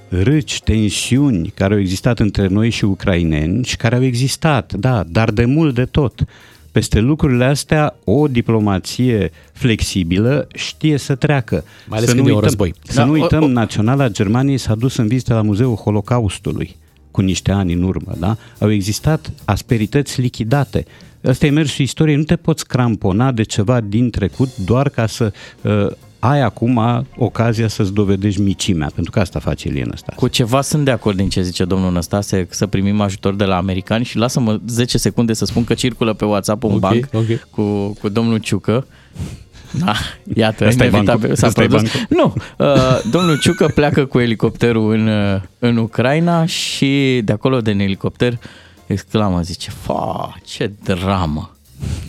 râci, 0.10 0.62
tensiuni 0.62 1.54
care 1.56 1.74
au 1.74 1.80
existat 1.80 2.20
între 2.20 2.48
noi 2.48 2.70
și 2.70 2.86
ucraineni 2.86 3.64
și 3.64 3.76
care 3.76 3.96
au 3.96 4.04
existat, 4.04 4.74
da, 4.74 5.04
dar 5.08 5.32
de 5.32 5.46
mult 5.46 5.76
de 5.76 5.86
tot. 5.86 6.26
Peste 6.72 7.00
lucrurile 7.00 7.46
astea, 7.46 7.96
o 8.04 8.28
diplomație 8.28 9.32
flexibilă 9.52 10.48
știe 10.54 10.98
să 10.98 11.16
treacă. 11.16 11.64
Mai 11.88 11.98
ales 11.98 12.10
să 12.10 12.16
când 12.16 12.28
nu 12.28 12.34
uităm, 12.34 12.44
e 12.44 12.48
război. 12.48 12.74
Să 12.84 12.96
da, 13.00 13.06
nu 13.06 13.12
uităm, 13.12 13.42
o, 13.42 13.46
o... 13.46 13.48
Naționala 13.48 14.10
Germaniei 14.10 14.58
s-a 14.58 14.76
dus 14.76 14.96
în 14.96 15.08
vizită 15.08 15.34
la 15.34 15.42
Muzeul 15.42 15.76
Holocaustului 15.76 16.76
cu 17.12 17.22
niște 17.22 17.52
ani 17.52 17.74
în 17.74 17.84
urmă, 17.84 18.14
da? 18.20 18.38
Au 18.60 18.72
existat 18.72 19.32
asperități 19.46 20.22
lichidate. 20.22 20.86
Asta 21.24 21.46
e 21.46 21.50
mersul 21.50 21.86
istoriei, 21.86 22.18
nu 22.18 22.24
te 22.24 22.36
poți 22.36 22.68
crampona 22.68 23.32
de 23.32 23.44
ceva 23.44 23.82
din 23.82 24.10
trecut 24.10 24.58
doar 24.58 24.90
ca 24.90 25.08
să 25.08 25.34
uh, 25.62 25.88
ai 26.20 26.42
acum 26.42 27.06
ocazia 27.18 27.68
să-ți 27.68 27.94
dovedești 27.94 28.42
micimea, 28.42 28.90
pentru 28.94 29.12
că 29.12 29.20
asta 29.20 29.40
face 29.40 29.68
Ilie 29.68 29.84
Năstase. 29.84 30.18
Cu 30.18 30.28
ceva 30.28 30.62
sunt 30.62 30.86
de 30.86 30.92
acord 30.92 31.18
din 31.18 31.30
ce 31.30 31.42
zice 31.42 31.66
domnul 31.66 31.92
Năstase, 31.92 32.48
să 32.50 32.68
primim 32.68 33.02
ajutor 33.02 33.36
de 33.36 33.44
la 33.44 33.56
americani 33.58 34.06
și 34.06 34.18
lasă-mă 34.18 34.60
10 34.68 34.98
secunde 34.98 35.34
să 35.34 35.46
spun 35.46 35.64
că 35.64 35.74
circulă 35.74 36.14
pe 36.14 36.26
WhatsApp 36.26 36.64
un 36.64 36.72
Ok, 36.74 36.80
banc 36.80 37.08
ok. 37.14 37.26
Cu, 37.50 37.94
cu 38.02 38.10
domnul 38.10 38.38
Ciucă. 38.38 38.88
Da, 39.72 39.94
iată, 40.36 40.68
Ăsta 40.68 40.84
e 40.84 40.88
inevitabil 40.88 41.20
bancul? 41.20 41.36
s-a 41.36 41.48
Ăsta 41.48 41.64
e 41.64 41.68
produs. 41.68 41.92
bancul? 41.92 42.16
Nu, 42.18 42.34
uh, 42.66 43.02
domnul 43.12 43.40
Ciucă 43.40 43.68
pleacă 43.76 44.06
cu 44.06 44.20
elicopterul 44.20 44.92
în, 44.94 45.08
uh, 45.08 45.42
în 45.60 45.78
Ucraina 45.78 46.46
și 46.46 47.22
de 47.24 47.32
acolo 47.32 47.62
din 47.62 47.80
elicopter 47.80 48.40
exclamă, 48.86 49.42
zice, 49.42 49.70
fa, 49.82 50.36
ce 50.46 50.72
dramă, 50.84 51.56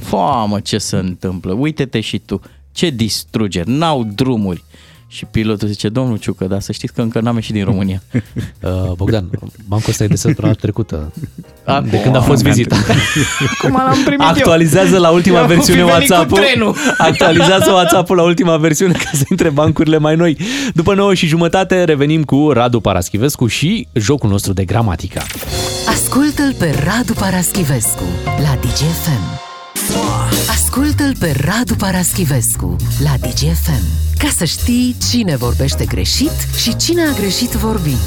fa, 0.01 0.45
mă, 0.49 0.61
ce 0.61 0.79
se 0.79 0.97
întâmplă, 0.97 1.53
uite-te 1.53 2.01
și 2.01 2.19
tu, 2.19 2.41
ce 2.73 2.91
distrugeri, 2.91 3.71
n-au 3.71 4.05
drumuri. 4.15 4.65
Și 5.11 5.25
pilotul 5.25 5.69
zice, 5.69 5.89
domnul 5.89 6.17
Ciucă, 6.17 6.45
dar 6.45 6.61
să 6.61 6.73
știți 6.73 6.93
că 6.93 7.03
încă 7.03 7.21
n-am 7.21 7.35
ieșit 7.35 7.55
din 7.55 7.65
România. 7.65 8.03
Uh, 8.63 8.93
Bogdan, 8.97 9.31
bancul 9.67 9.91
ăsta 9.91 10.05
e 10.05 10.07
de 10.07 10.17
săptămâna 10.17 10.55
trecută. 10.55 11.13
Acum 11.65 11.89
De 11.89 12.01
când 12.01 12.17
a 12.17 12.21
fost 12.21 12.45
am 12.45 12.51
vizita. 12.51 12.77
Cum 13.63 13.73
l-am 13.73 14.03
primit 14.05 14.27
Actualizează 14.27 14.99
la 14.99 15.11
ultima 15.11 15.37
Eu 15.37 15.43
am 15.43 15.49
versiune 15.49 15.81
fi 15.81 15.87
venit 15.87 16.09
cu 16.09 16.13
WhatsApp-ul. 16.15 16.39
trenul. 16.39 16.77
Actualizează 17.09 17.71
WhatsApp-ul 17.71 18.17
la 18.17 18.23
ultima 18.23 18.57
versiune 18.57 18.93
ca 18.93 19.11
să 19.13 19.25
intre 19.31 19.49
bancurile 19.51 19.99
mai 19.99 20.17
noi. 20.17 20.37
După 20.75 20.95
9 20.95 21.15
și 21.15 21.27
jumătate 21.27 21.85
revenim 21.85 22.25
cu 22.25 22.51
Radu 22.51 22.81
Paraschivescu 22.81 23.47
și 23.47 23.89
jocul 23.93 24.31
nostru 24.31 24.53
de 24.53 24.65
gramatică. 24.65 25.23
Ascultă-l 25.89 26.55
pe 26.59 26.83
Radu 26.85 27.13
Paraschivescu 27.13 28.05
la 28.25 28.59
DGFM. 28.61 29.41
Ascultă-l 30.59 31.17
pe 31.19 31.35
Radu 31.45 31.75
Paraschivescu 31.75 32.77
la 33.03 33.11
DGFM. 33.21 33.83
Ca 34.19 34.29
să 34.29 34.45
știi 34.45 34.97
cine 35.11 35.37
vorbește 35.37 35.85
greșit 35.85 36.31
și 36.61 36.77
cine 36.77 37.03
a 37.03 37.13
greșit 37.13 37.51
vorbind. 37.51 37.99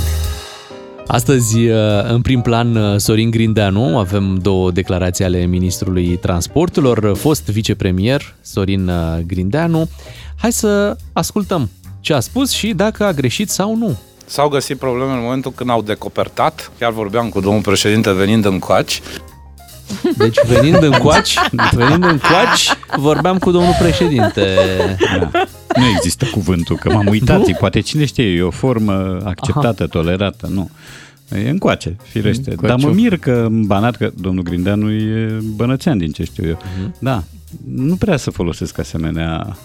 Astăzi, 1.08 1.58
uh, 1.68 1.78
în 2.04 2.22
prim 2.22 2.42
plan, 2.42 2.76
uh, 2.76 2.98
Sorin 2.98 3.30
Grindeanu, 3.30 3.98
avem 3.98 4.38
două 4.42 4.72
declarații 4.72 5.24
ale 5.24 5.46
ministrului 5.46 6.18
transporturilor, 6.18 7.18
fost 7.18 7.50
vicepremier 7.50 8.36
Sorin 8.42 8.88
uh, 8.88 9.20
Grindeanu. 9.28 9.90
Hai 10.38 10.52
să 10.52 10.98
ascultăm 11.14 11.70
ce 12.00 12.14
a 12.14 12.20
spus 12.20 12.52
și 12.52 12.74
dacă 12.74 13.06
a 13.06 13.12
greșit 13.12 13.50
sau 13.50 13.76
nu. 13.76 13.98
S-au 14.26 14.48
găsit 14.48 14.78
probleme 14.78 15.12
în 15.12 15.22
momentul 15.22 15.52
când 15.52 15.70
au 15.70 15.82
decopertat. 15.82 16.72
Chiar 16.80 16.92
vorbeam 16.92 17.30
cu 17.30 17.40
domnul 17.40 17.62
președinte 17.62 18.12
venind 18.12 18.46
în 18.46 18.60
coaci. 18.60 19.02
Deci, 20.18 20.38
venind 20.48 20.84
în 20.84 20.92
coaci, 20.92 21.36
venind 21.72 22.04
în 22.04 22.20
coaci, 22.30 22.70
vorbeam 22.98 23.38
cu 23.38 23.52
domnul 23.52 23.76
președinte. 23.80 24.56
Da. 25.20 25.46
Nu 25.76 25.86
există 25.96 26.26
cuvântul, 26.32 26.76
că 26.76 26.92
m-am 26.94 27.08
uitat, 27.08 27.58
poate 27.58 27.80
cine 27.80 28.06
știe, 28.06 28.24
e 28.26 28.42
o 28.42 28.50
formă 28.50 29.18
acceptată, 29.24 29.84
Aha. 29.84 29.92
tolerată, 29.92 30.48
nu. 30.54 30.70
E 31.46 31.50
încoace, 31.50 31.96
firește. 32.04 32.50
Încoaciu. 32.50 32.76
Dar 32.78 32.88
mă 32.90 32.94
mir 32.96 33.18
că 33.18 33.32
în 33.50 33.66
Banat, 33.66 33.96
că 33.96 34.12
domnul 34.20 34.44
Grindeanu 34.44 34.92
e 34.92 35.38
bănățean 35.56 35.98
din 35.98 36.12
ce 36.12 36.24
știu 36.24 36.48
eu. 36.48 36.56
Uh-huh. 36.58 36.92
Da, 37.00 37.24
nu 37.68 37.96
prea 37.96 38.18
să 38.18 38.32
folosesc 38.32 38.80
asemenea 38.80 39.58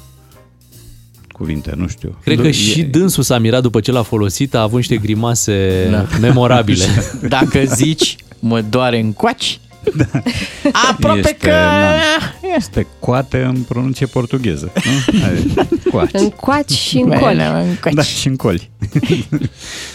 cuvinte, 1.32 1.72
nu 1.76 1.86
știu. 1.86 2.18
Cred 2.22 2.40
că 2.40 2.46
E- 2.46 2.50
și 2.50 2.82
dânsul 2.82 3.22
s-a 3.22 3.38
mirat 3.38 3.62
după 3.62 3.80
ce 3.80 3.92
l-a 3.92 4.02
folosit, 4.02 4.54
a 4.54 4.60
avut 4.62 4.76
niște 4.76 4.96
grimase 4.96 5.88
Da. 5.90 6.06
memorabile. 6.20 6.84
Dacă 7.28 7.62
zici, 7.64 8.16
mă 8.38 8.60
doare 8.60 9.00
în 9.00 9.12
coaci, 9.12 9.60
aproape 10.90 11.18
Este, 11.18 11.36
că... 11.40 11.48
da. 11.48 11.94
Este 12.56 12.86
coate 13.00 13.42
în 13.42 13.56
pronunție 13.62 14.06
portugheză. 14.06 14.72
Nu? 14.74 15.18
Hai, 15.20 15.54
Coaci. 15.90 16.10
În 16.12 16.28
coaci 16.28 16.70
și 16.70 16.98
în 16.98 17.08
coli. 17.08 17.40
În 17.40 17.76
coaci. 17.80 17.94
Da, 17.94 18.02
și 18.02 18.28
în 18.28 18.36
coli. 18.36 18.70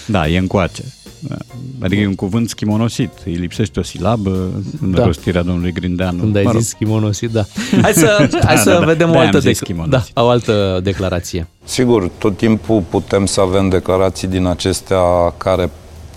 da, 0.05 0.27
e 0.27 0.37
încoace. 0.37 0.83
Da. 1.19 1.35
Adică 1.81 2.01
e 2.01 2.07
un 2.07 2.15
cuvânt 2.15 2.49
schimonosit. 2.49 3.09
Îi 3.25 3.33
lipsește 3.33 3.79
o 3.79 3.83
silabă 3.83 4.49
în 4.81 4.91
Da. 4.91 4.97
da. 4.97 5.05
rostirea 5.05 5.41
domnului 5.41 5.71
Grindeanu. 5.71 6.17
Când 6.19 6.35
ai 6.35 6.43
Mă 6.43 6.51
rog, 6.51 6.61
zis 6.61 6.69
schimonosit, 6.69 7.29
da. 7.29 7.45
Hai 7.81 7.93
să, 8.03 8.29
hai 8.45 8.57
să 8.57 8.69
da, 8.69 8.79
da. 8.79 8.85
vedem 8.85 9.07
o 9.07 9.11
De-aia 9.11 9.25
altă, 9.25 9.37
am 9.37 9.43
zis 9.43 9.51
dec- 9.51 9.63
schimonosit. 9.63 10.13
da, 10.13 10.21
o 10.21 10.27
altă 10.29 10.79
declarație. 10.83 11.47
Sigur, 11.63 12.09
tot 12.17 12.37
timpul 12.37 12.83
putem 12.89 13.25
să 13.25 13.41
avem 13.41 13.69
declarații 13.69 14.27
din 14.27 14.45
acestea 14.45 14.99
care 15.37 15.69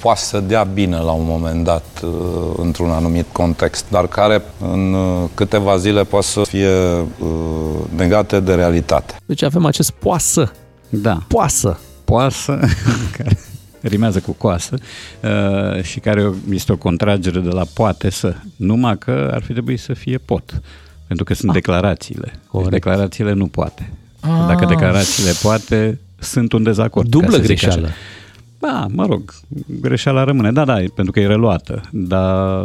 poate 0.04 0.20
să 0.20 0.40
dea 0.40 0.62
bine 0.62 0.96
la 0.96 1.10
un 1.10 1.24
moment 1.26 1.64
dat 1.64 2.02
uh, 2.02 2.10
într-un 2.56 2.90
anumit 2.90 3.26
context, 3.32 3.84
dar 3.90 4.06
care 4.06 4.42
în 4.60 4.92
uh, 4.92 5.28
câteva 5.34 5.76
zile 5.76 6.04
poate 6.04 6.26
să 6.26 6.42
fie 6.42 6.68
uh, 6.68 7.28
negate 7.96 8.40
de 8.40 8.54
realitate. 8.54 9.14
Deci 9.26 9.42
avem 9.42 9.64
acest 9.64 9.90
poasă. 9.90 10.52
Da. 10.88 11.18
Poasă. 11.28 11.78
Poasă, 12.04 12.60
care 13.16 13.38
rimează 13.80 14.20
cu 14.20 14.32
coasă 14.32 14.74
uh, 15.20 15.82
și 15.82 16.00
care 16.00 16.32
este 16.50 16.72
o 16.72 16.76
contragere 16.76 17.40
de 17.40 17.50
la 17.50 17.64
poate 17.74 18.10
să. 18.10 18.34
Numai 18.56 18.98
că 18.98 19.30
ar 19.34 19.42
fi 19.42 19.52
trebuit 19.52 19.80
să 19.80 19.92
fie 19.92 20.18
pot. 20.18 20.60
Pentru 21.06 21.24
că 21.24 21.34
sunt 21.34 21.48
ah. 21.48 21.54
declarațiile. 21.54 22.26
Deci 22.26 22.40
Corect. 22.46 22.70
declarațiile 22.70 23.32
nu 23.32 23.46
poate. 23.46 23.92
Ah. 24.20 24.30
Dacă 24.46 24.64
declarațiile 24.64 25.32
poate, 25.42 25.98
sunt 26.18 26.52
un 26.52 26.62
dezacord. 26.62 27.10
ca 27.10 27.18
Dublă 27.18 27.36
să 27.36 27.42
zic 27.42 27.46
greșeală. 27.46 27.86
așa. 27.86 27.94
Da, 28.66 28.86
mă 28.90 29.06
rog, 29.06 29.34
greșeala 29.80 30.24
rămâne. 30.24 30.52
Da, 30.52 30.64
da, 30.64 30.74
pentru 30.94 31.12
că 31.12 31.20
e 31.20 31.26
reluată. 31.26 31.80
Dar, 31.92 32.62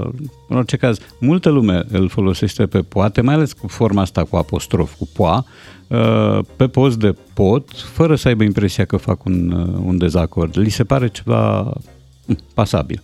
în 0.47 0.57
orice 0.57 0.77
caz, 0.77 0.97
multă 1.19 1.49
lume 1.49 1.83
îl 1.91 2.09
folosește 2.09 2.65
pe 2.65 2.81
poate, 2.81 3.21
mai 3.21 3.33
ales 3.33 3.53
cu 3.53 3.67
forma 3.67 4.01
asta 4.01 4.23
cu 4.23 4.35
apostrof, 4.35 4.93
cu 4.97 5.07
poa, 5.13 5.45
uh, 5.87 6.39
pe 6.55 6.67
post 6.67 6.99
de 6.99 7.15
pot, 7.33 7.69
fără 7.71 8.15
să 8.15 8.27
aibă 8.27 8.43
impresia 8.43 8.85
că 8.85 8.97
fac 8.97 9.25
un, 9.25 9.51
uh, 9.51 9.81
un 9.85 9.97
dezacord. 9.97 10.57
Li 10.57 10.69
se 10.69 10.83
pare 10.83 11.07
ceva 11.07 11.61
mm, 12.25 12.37
pasabil. 12.53 13.01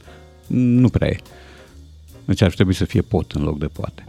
Nu 0.47 0.89
prea 0.89 1.07
e. 1.07 1.17
Deci 2.25 2.41
ar 2.41 2.53
trebui 2.53 2.73
să 2.73 2.85
fie 2.85 3.01
pot 3.01 3.31
în 3.31 3.43
loc 3.43 3.57
de 3.59 3.65
poate. 3.65 4.03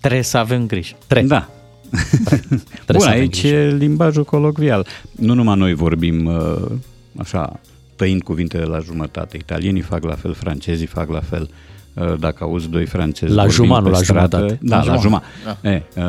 Trebuie 0.00 0.22
să 0.22 0.38
avem 0.38 0.66
grijă. 0.66 0.94
Trei. 1.06 1.26
Da. 1.26 1.48
să 2.86 2.92
Bun, 2.92 3.06
avem 3.06 3.18
aici 3.18 3.40
grijă. 3.40 3.56
e 3.56 3.74
limbajul 3.74 4.24
colocvial. 4.24 4.86
Nu 5.12 5.34
numai 5.34 5.56
noi 5.56 5.74
vorbim 5.74 6.26
uh, 6.26 6.72
așa, 7.16 7.60
tăind 7.96 8.22
cuvintele 8.22 8.64
la 8.64 8.78
jumătate. 8.78 9.36
Italienii 9.36 9.82
fac 9.82 10.04
la 10.04 10.14
fel, 10.14 10.34
francezii 10.34 10.86
fac 10.86 11.10
la 11.10 11.20
fel. 11.20 11.50
Uh, 11.94 12.14
Dacă 12.18 12.44
auzi 12.44 12.68
doi 12.68 12.86
francezi 12.86 13.32
La 13.32 13.42
vorbind 13.44 13.52
jumătate, 13.52 13.82
pe 13.82 13.90
nu 13.90 13.96
la 13.96 14.02
stradă, 14.02 14.36
jumătate. 14.36 14.58
Da, 14.62 14.76
La 14.76 14.84
la 14.84 14.96
jumătate. 15.00 15.26
jumătate. 15.42 15.84
E, 15.96 16.00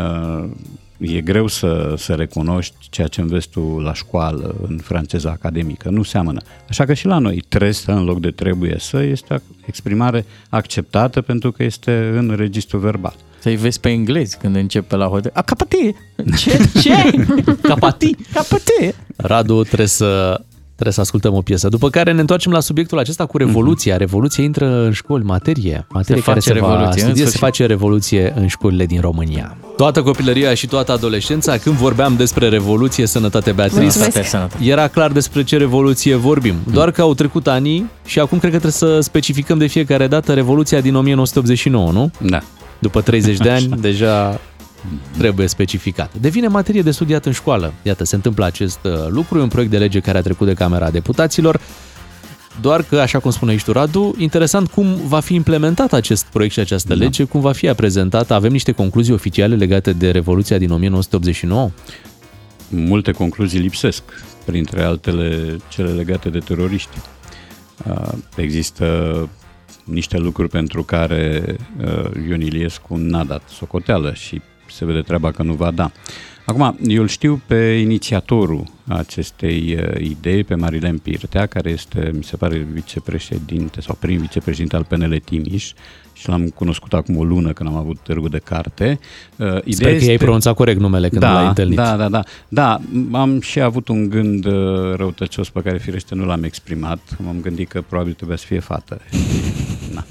uh, 1.08 1.18
e 1.18 1.22
greu 1.22 1.48
să, 1.48 1.94
să 1.98 2.14
recunoști 2.14 2.76
ceea 2.90 3.08
ce 3.08 3.22
înveți 3.22 3.50
tu 3.50 3.80
la 3.80 3.94
școală 3.94 4.56
în 4.68 4.78
franceza 4.78 5.30
academică. 5.30 5.90
Nu 5.90 6.04
seamănă. 6.04 6.42
Așa 6.70 6.86
că 6.86 6.94
și 6.94 7.06
la 7.06 7.18
noi 7.18 7.44
trebuie 7.48 7.72
să, 7.72 7.92
în 7.92 8.04
loc 8.04 8.20
de 8.20 8.32
trebuie 8.32 8.76
să, 8.80 9.02
este 9.02 9.34
o 9.34 9.38
exprimare 9.66 10.26
acceptată 10.50 11.22
pentru 11.22 11.52
că 11.52 11.64
este 11.64 12.14
în 12.18 12.34
registru 12.38 12.78
verbal. 12.78 13.16
Să-i 13.40 13.56
vezi 13.56 13.80
pe 13.80 13.90
englezi 13.90 14.38
când 14.38 14.56
începe 14.56 14.96
la 14.96 15.06
hotel. 15.06 15.32
A, 15.34 15.42
capati! 15.42 15.96
Ce? 16.38 16.70
Ce? 16.82 17.12
Capati. 17.62 18.16
capati! 18.34 18.96
Radu, 19.16 19.64
trebuie 19.64 19.88
să, 19.88 20.42
trebuie 20.76 20.94
să 20.94 21.02
ascultăm 21.02 21.34
o 21.34 21.42
piesă. 21.42 21.70
După 21.70 21.90
care 21.90 22.12
ne 22.12 22.20
întoarcem 22.20 22.52
la 22.52 22.60
subiectul 22.60 23.00
acesta 23.00 23.26
cu 23.26 23.38
Revoluția. 23.38 23.98
Revoluția 23.98 24.44
intră 24.44 24.84
în 24.86 24.92
școli, 24.92 25.24
materie. 25.24 25.86
Materie 25.90 26.22
Se 26.22 26.28
care 26.28 26.40
face 26.40 26.54
se 26.54 26.60
va 26.60 26.68
revoluție, 26.68 27.02
în 27.02 27.08
studia, 27.08 27.14
se 27.24 27.30
sfârșit. 27.30 27.40
face 27.40 27.66
revoluție 27.66 28.34
în 28.36 28.48
școlile 28.48 28.86
din 28.86 29.02
România. 29.02 29.58
Toată 29.78 30.02
copilăria 30.02 30.54
și 30.54 30.68
toată 30.68 30.92
adolescența, 30.92 31.58
când 31.58 31.76
vorbeam 31.76 32.16
despre 32.16 32.50
Revoluție, 32.50 33.06
Sănătate 33.06 33.52
Beatrice, 33.52 33.82
Mulțumesc. 33.82 34.12
Sănătate, 34.12 34.36
sănătate. 34.38 34.66
era 34.70 34.88
clar 34.88 35.12
despre 35.12 35.44
ce 35.44 35.58
revoluție 35.58 36.16
vorbim. 36.16 36.56
Doar 36.72 36.92
că 36.92 37.02
au 37.02 37.14
trecut 37.14 37.48
ani 37.48 37.86
și 38.06 38.20
acum 38.20 38.38
cred 38.40 38.52
că 38.52 38.60
trebuie 38.60 38.94
să 38.96 39.00
specificăm 39.00 39.58
de 39.58 39.66
fiecare 39.68 40.08
dată 40.08 40.34
Revoluția 40.34 40.82
din 40.82 40.96
1989, 40.96 41.92
nu? 41.92 42.12
Da. 42.22 42.40
După 42.80 43.02
30 43.02 43.38
de 43.38 43.50
ani, 43.58 43.68
deja 43.80 44.40
trebuie 45.18 45.48
specificat. 45.48 46.14
Devine 46.20 46.48
materie 46.48 46.82
de 46.82 46.92
studiat 46.92 47.26
în 47.26 47.32
școală. 47.32 47.74
Iată, 47.82 48.04
se 48.04 48.16
întâmplă 48.16 48.46
acest 48.46 48.80
uh, 48.84 48.92
lucru, 49.08 49.40
e 49.40 49.42
un 49.42 49.48
proiect 49.48 49.72
de 49.72 49.78
lege 49.78 50.00
care 50.00 50.18
a 50.18 50.22
trecut 50.22 50.48
de 50.48 50.54
Camera 50.54 50.90
Deputaților. 50.90 51.60
Doar 52.62 52.84
că, 52.84 53.00
așa 53.00 53.20
cum 53.20 53.32
spuneai 53.32 53.58
și 53.58 53.64
tu, 53.64 53.72
Radu, 53.72 54.16
interesant 54.18 54.68
cum 54.68 54.96
va 55.08 55.20
fi 55.20 55.34
implementat 55.34 55.94
acest 55.94 56.26
proiect 56.26 56.54
și 56.54 56.60
această 56.60 56.96
Da. 56.96 57.04
lege, 57.04 57.24
cum 57.24 57.42
va 57.42 57.52
fi 57.52 57.66
ea 57.66 57.74
prezentată. 57.74 58.34
Avem 58.34 58.52
niște 58.52 58.72
concluzii 58.72 59.14
oficiale 59.14 59.56
legate 59.56 59.94
de 59.94 60.12
Revoluția 60.12 60.58
din 60.58 60.72
1989? 60.72 61.70
multe 62.70 63.12
concluzii 63.12 63.60
lipsesc, 63.60 64.04
printre 64.46 64.84
altele 64.84 65.58
cele 65.70 65.92
legate 65.92 66.30
de 66.30 66.40
teroriști. 66.40 66.98
Uh, 67.90 68.12
Există 68.36 69.30
niște 69.84 70.18
lucruri 70.18 70.50
pentru 70.50 70.84
care 70.84 71.44
uh, 71.86 72.12
Ion 72.30 72.42
Iliescu 72.42 72.96
n-a 72.96 73.24
dat 73.24 73.42
socoteală 73.50 74.14
și 74.14 74.42
se 74.70 74.86
vede 74.86 75.02
treaba 75.02 75.32
că 75.32 75.44
nu 75.44 75.54
va 75.54 75.72
da. 75.72 75.92
Acum, 76.46 76.78
eu 76.88 77.02
îl 77.02 77.08
știu 77.08 77.42
pe 77.46 77.56
inițiatorul 77.56 78.64
acestei 78.88 79.78
uh, 79.80 80.02
idei, 80.02 80.44
pe 80.44 80.56
Marilen 80.56 80.98
Pirtea, 80.98 81.46
care 81.46 81.70
este, 81.70 82.12
mi 82.14 82.24
se 82.24 82.38
pare, 82.38 82.68
vicepreședinte 82.72 83.82
sau 83.82 83.98
prim 84.00 84.20
vicepreședinte 84.20 84.76
al 84.76 84.84
PNL 84.84 85.20
Timiș 85.20 85.74
și 86.14 86.30
l-am 86.30 86.50
cunoscut 86.50 86.94
acum 86.94 87.18
o 87.18 87.24
lună 87.24 87.54
când 87.54 87.70
am 87.70 87.76
avut 87.76 87.98
târgul 88.04 88.30
de 88.30 88.38
carte. 88.38 89.00
Uh, 89.36 89.48
ideea 89.48 89.62
Sper 89.70 89.90
că 89.90 89.96
este... 89.96 90.10
ai 90.10 90.18
pronunțat 90.18 90.56
corect 90.56 90.80
numele 90.80 91.10
când 91.10 91.22
da, 91.22 91.34
l-ai 91.34 91.48
întâlnit. 91.48 91.76
Da, 91.76 91.96
da, 91.96 92.10
da. 92.10 92.24
Da, 92.48 92.80
am 93.12 93.42
și 93.42 93.60
avut 93.60 93.88
un 93.88 94.10
gând 94.10 94.46
uh, 94.46 94.54
răutăcios 94.96 95.50
pe 95.50 95.62
care 95.62 95.78
firește 95.78 96.16
nu 96.16 96.26
l-am 96.26 96.44
exprimat. 96.44 97.00
M-am 97.18 97.42
gândit 97.42 97.70
că 97.70 97.82
probabil 97.82 98.14
trebuia 98.14 98.38
să 98.38 98.46
fie 98.46 98.60
fată. 98.60 99.02
Na. 99.94 100.06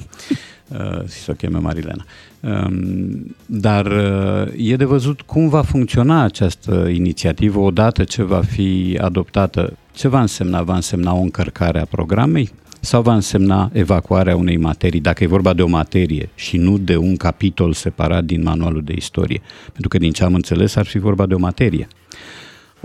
Uh, 0.78 1.08
și 1.08 1.18
să 1.18 1.30
o 1.30 1.34
cheme 1.34 1.58
Marilena. 1.58 2.04
Um, 2.40 3.36
dar 3.46 3.86
uh, 3.86 4.70
e 4.70 4.76
de 4.76 4.84
văzut 4.84 5.20
cum 5.20 5.48
va 5.48 5.62
funcționa 5.62 6.22
această 6.22 6.88
inițiativă 6.92 7.58
odată 7.58 8.04
ce 8.04 8.22
va 8.22 8.40
fi 8.40 8.98
adoptată. 9.00 9.76
Ce 9.92 10.08
va 10.08 10.20
însemna? 10.20 10.62
Va 10.62 10.74
însemna 10.74 11.14
o 11.14 11.20
încărcare 11.20 11.80
a 11.80 11.84
programei? 11.84 12.52
sau 12.80 13.02
va 13.02 13.14
însemna 13.14 13.70
evacuarea 13.72 14.36
unei 14.36 14.56
materii, 14.56 15.00
dacă 15.00 15.24
e 15.24 15.26
vorba 15.26 15.52
de 15.52 15.62
o 15.62 15.66
materie 15.66 16.28
și 16.34 16.56
nu 16.56 16.78
de 16.78 16.96
un 16.96 17.16
capitol 17.16 17.72
separat 17.72 18.24
din 18.24 18.42
manualul 18.42 18.82
de 18.82 18.92
istorie. 18.96 19.40
Pentru 19.72 19.88
că, 19.88 19.98
din 19.98 20.12
ce 20.12 20.24
am 20.24 20.34
înțeles, 20.34 20.76
ar 20.76 20.86
fi 20.86 20.98
vorba 20.98 21.26
de 21.26 21.34
o 21.34 21.38
materie. 21.38 21.88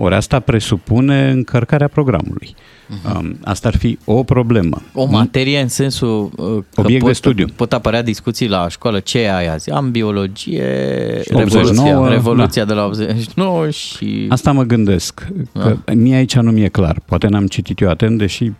Ori 0.02 0.14
asta 0.14 0.40
presupune 0.40 1.30
încărcarea 1.30 1.88
programului. 1.88 2.54
Uh-huh. 2.54 3.30
Asta 3.44 3.68
ar 3.68 3.76
fi 3.76 3.98
o 4.04 4.22
problemă. 4.22 4.82
O 4.94 5.06
materie 5.06 5.60
în 5.60 5.68
sensul 5.68 6.30
uh, 6.36 6.64
că 6.74 6.80
Obiect 6.80 7.00
pot, 7.00 7.10
de 7.10 7.16
studiu. 7.16 7.46
pot 7.56 7.72
apărea 7.72 8.02
discuții 8.02 8.48
la 8.48 8.68
școală. 8.68 9.00
Ce 9.00 9.28
ai 9.28 9.48
azi? 9.48 9.70
Am 9.70 9.90
biologie, 9.90 10.64
89, 11.32 12.08
revoluția, 12.08 12.08
revoluția 12.08 12.64
da. 12.64 12.68
de 12.74 12.80
la 12.80 12.84
89 12.84 13.70
și... 13.70 14.26
Asta 14.28 14.52
mă 14.52 14.62
gândesc, 14.62 15.26
că 15.52 15.76
da. 15.84 15.92
mie 15.92 16.14
aici 16.14 16.36
nu 16.36 16.50
mi-e 16.50 16.68
clar. 16.68 17.00
Poate 17.04 17.26
n-am 17.26 17.46
citit 17.46 17.80
eu 17.80 17.88
atent, 17.88 18.18
deși 18.18 18.52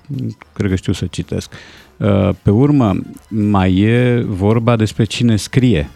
cred 0.53 0.71
că 0.71 0.77
știu 0.77 0.93
să 0.93 1.07
citesc. 1.11 1.53
Uh, 1.97 2.29
pe 2.43 2.51
urmă, 2.51 2.93
mai 3.29 3.77
e 3.77 4.25
vorba 4.27 4.77
despre 4.77 5.05
cine 5.05 5.37
scrie 5.37 5.91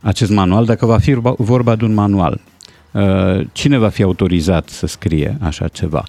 acest 0.00 0.30
manual, 0.30 0.64
dacă 0.64 0.86
va 0.86 0.98
fi 0.98 1.12
vorba 1.36 1.76
de 1.76 1.84
un 1.84 1.94
manual. 1.94 2.40
Uh, 2.92 3.46
cine 3.52 3.78
va 3.78 3.88
fi 3.88 4.02
autorizat 4.02 4.68
să 4.68 4.86
scrie 4.86 5.36
așa 5.40 5.68
ceva? 5.68 6.04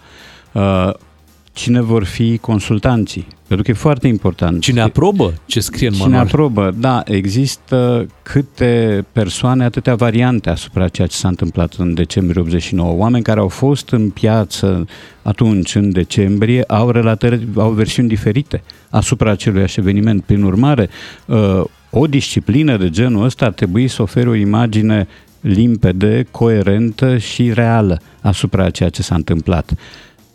cine 1.54 1.82
vor 1.82 2.04
fi 2.04 2.38
consultanții. 2.38 3.28
Pentru 3.48 3.66
că 3.66 3.72
e 3.72 3.82
foarte 3.82 4.08
important. 4.08 4.62
Cine 4.62 4.82
aprobă 4.82 5.34
ce 5.46 5.60
scrie 5.60 5.88
în 5.88 5.94
cine 5.94 6.06
manual? 6.06 6.28
Cine 6.28 6.40
aprobă, 6.40 6.76
da, 6.78 7.04
există 7.06 8.08
câte 8.22 9.06
persoane, 9.12 9.64
atâtea 9.64 9.96
variante 9.96 10.50
asupra 10.50 10.88
ceea 10.88 11.08
ce 11.08 11.16
s-a 11.16 11.28
întâmplat 11.28 11.74
în 11.78 11.94
decembrie 11.94 12.42
89. 12.42 12.94
Oameni 12.94 13.24
care 13.24 13.40
au 13.40 13.48
fost 13.48 13.90
în 13.90 14.10
piață 14.10 14.86
atunci, 15.22 15.76
în 15.76 15.92
decembrie, 15.92 16.64
au 16.64 16.90
relatări, 16.90 17.48
au 17.56 17.72
versiuni 17.72 18.08
diferite 18.08 18.64
asupra 18.90 19.32
acelui 19.32 19.66
eveniment. 19.76 20.24
Prin 20.24 20.44
urmare, 20.44 20.90
uh, 21.26 21.62
o 21.90 22.08
disciplină 22.08 22.78
de 22.78 22.90
genul 22.90 23.24
ăsta 23.24 23.46
ar 23.46 23.52
trebui 23.52 23.88
să 23.88 24.02
ofere 24.02 24.30
o 24.30 24.34
imagine 24.34 25.08
limpede, 25.42 26.28
coerentă 26.32 27.18
și 27.18 27.54
reală 27.54 28.02
asupra 28.22 28.70
ceea 28.70 28.90
ce 28.90 29.02
s-a 29.02 29.16
întâmplat. 29.16 29.74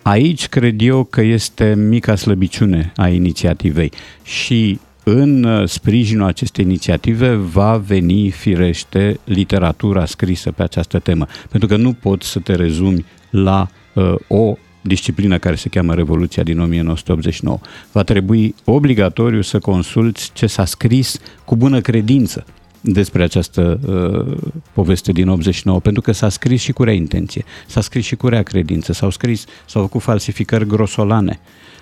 Aici 0.03 0.49
cred 0.49 0.81
eu 0.81 1.05
că 1.05 1.21
este 1.21 1.75
mica 1.77 2.15
slăbiciune 2.15 2.93
a 2.97 3.09
inițiativei 3.09 3.93
și 4.23 4.79
în 5.05 5.45
uh, 5.45 5.69
sprijinul 5.69 6.27
acestei 6.27 6.65
inițiative 6.65 7.35
va 7.35 7.77
veni 7.77 8.31
firește 8.31 9.21
literatura 9.25 10.05
scrisă 10.05 10.53
pe 10.53 10.63
această 10.63 10.99
temă, 10.99 11.27
pentru 11.51 11.69
că 11.69 11.77
nu 11.77 11.93
poți 11.93 12.29
să 12.29 12.39
te 12.39 12.55
rezumi 12.55 13.05
la 13.31 13.69
uh, 13.95 14.15
o 14.29 14.57
disciplină 14.81 15.39
care 15.39 15.55
se 15.55 15.69
cheamă 15.69 15.95
Revoluția 15.95 16.43
din 16.43 16.61
1989. 16.61 17.59
Va 17.93 18.03
trebui 18.03 18.55
obligatoriu 18.65 19.41
să 19.41 19.59
consulți 19.59 20.31
ce 20.33 20.47
s-a 20.47 20.65
scris 20.65 21.19
cu 21.45 21.57
bună 21.57 21.81
credință 21.81 22.45
despre 22.93 23.23
această 23.23 23.81
uh, 23.87 24.37
poveste 24.73 25.12
din 25.12 25.28
89, 25.28 25.81
pentru 25.81 26.02
că 26.02 26.12
s-a 26.12 26.28
scris 26.28 26.61
și 26.61 26.73
cu 26.73 26.83
rea 26.83 26.93
intenție, 26.93 27.45
s-a 27.66 27.81
scris 27.81 28.05
și 28.05 28.16
cu 28.16 28.28
rea 28.28 28.43
credință, 28.43 28.93
s-au 28.93 29.11
scris, 29.11 29.45
s-au 29.66 29.83
făcut 29.83 30.02
falsificări 30.02 30.66
grosolane. 30.66 31.40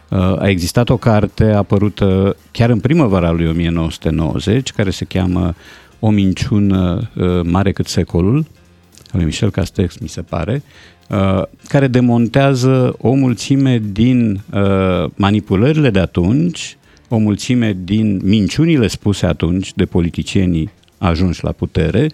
Uh, 0.09 0.19
a 0.19 0.49
existat 0.49 0.89
o 0.89 0.97
carte 0.97 1.45
apărută 1.45 2.37
chiar 2.51 2.71
în 2.71 2.81
primăvara 2.81 3.31
lui 3.31 3.49
1990, 3.49 4.73
care 4.73 4.91
se 4.91 5.05
cheamă 5.05 5.55
O 6.01 6.11
minciună 6.11 7.11
uh, 7.15 7.41
mare 7.43 7.73
cât 7.73 7.87
secolul, 7.87 8.47
lui 9.13 9.25
Michel 9.25 9.51
Castex, 9.51 9.99
mi 9.99 10.09
se 10.09 10.23
pare, 10.23 10.63
uh, 11.09 11.43
care 11.69 11.87
demontează 11.87 12.95
o 12.99 13.13
mulțime 13.13 13.83
din 13.93 14.41
uh, 14.53 15.11
manipulările 15.15 15.91
de 15.91 15.99
atunci, 15.99 16.77
o 17.09 17.19
mulțime 17.19 17.77
din 17.85 18.21
minciunile 18.25 18.87
spuse 18.87 19.27
atunci 19.27 19.73
de 19.75 19.85
politicienii 19.85 20.71
ajunși 20.99 21.45
la 21.45 21.53
putere. 21.53 22.11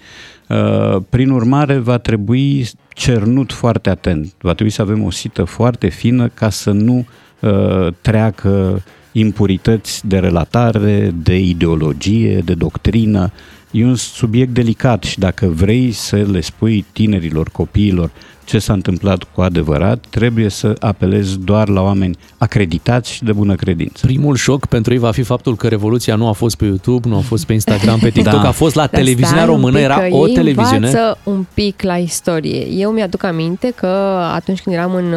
Uh, 0.49 1.03
prin 1.09 1.31
urmare, 1.31 1.79
va 1.79 1.99
trebui 1.99 2.69
cernut 2.95 3.53
foarte 3.53 3.91
atent. 3.91 4.33
Va 4.41 4.55
trebui 4.55 4.73
să 4.73 4.83
avem 4.83 5.03
o 5.03 5.11
sită 5.11 5.45
foarte 5.45 5.89
fină 5.89 6.29
ca 6.29 6.51
să 6.51 6.71
nu 6.71 7.07
uh, 7.41 7.87
treacă 8.01 8.83
impurități 9.13 10.07
de 10.07 10.19
relatare, 10.19 11.15
de 11.23 11.39
ideologie, 11.39 12.39
de 12.39 12.55
doctrină. 12.55 13.33
E 13.71 13.85
un 13.85 13.95
subiect 13.95 14.55
delicat 14.55 15.03
și 15.03 15.19
dacă 15.19 15.47
vrei 15.47 15.93
să 15.93 16.17
le 16.17 16.41
spui 16.41 16.85
tinerilor, 16.93 17.49
copiilor, 17.53 18.11
ce 18.45 18.59
s-a 18.59 18.73
întâmplat 18.73 19.23
cu 19.35 19.41
adevărat, 19.41 20.05
trebuie 20.11 20.49
să 20.49 20.75
apelezi 20.81 21.39
doar 21.39 21.69
la 21.69 21.83
oameni 21.83 22.17
acreditați 22.39 23.13
și 23.13 23.25
de 23.25 23.33
bună 23.33 23.55
credință. 23.55 24.07
Primul 24.07 24.37
șoc 24.37 24.67
pentru 24.67 24.93
ei 24.93 24.99
va 24.99 25.11
fi 25.11 25.23
faptul 25.23 25.57
că 25.57 25.69
Revoluția 25.69 26.15
nu 26.15 26.29
a 26.29 26.33
fost 26.33 26.57
pe 26.57 26.65
YouTube, 26.65 27.09
nu 27.09 27.17
a 27.17 27.21
fost 27.21 27.47
pe 27.47 27.53
Instagram, 27.53 27.99
pe 27.99 28.11
TikTok, 28.11 28.43
da. 28.43 28.49
a 28.49 28.51
fost 28.51 28.75
la 28.75 28.87
Dar 28.87 29.01
televiziunea 29.01 29.45
română, 29.45 29.79
era 29.79 30.07
o 30.11 30.29
ei 30.29 30.35
televiziune. 30.35 30.87
învață 30.87 31.19
un 31.25 31.45
pic 31.55 31.83
la 31.83 31.97
istorie. 31.97 32.67
Eu 32.67 32.91
mi-aduc 32.91 33.23
aminte 33.25 33.73
că 33.77 33.87
atunci 34.35 34.61
când 34.61 34.77
eram 34.77 34.95
în, 34.95 35.15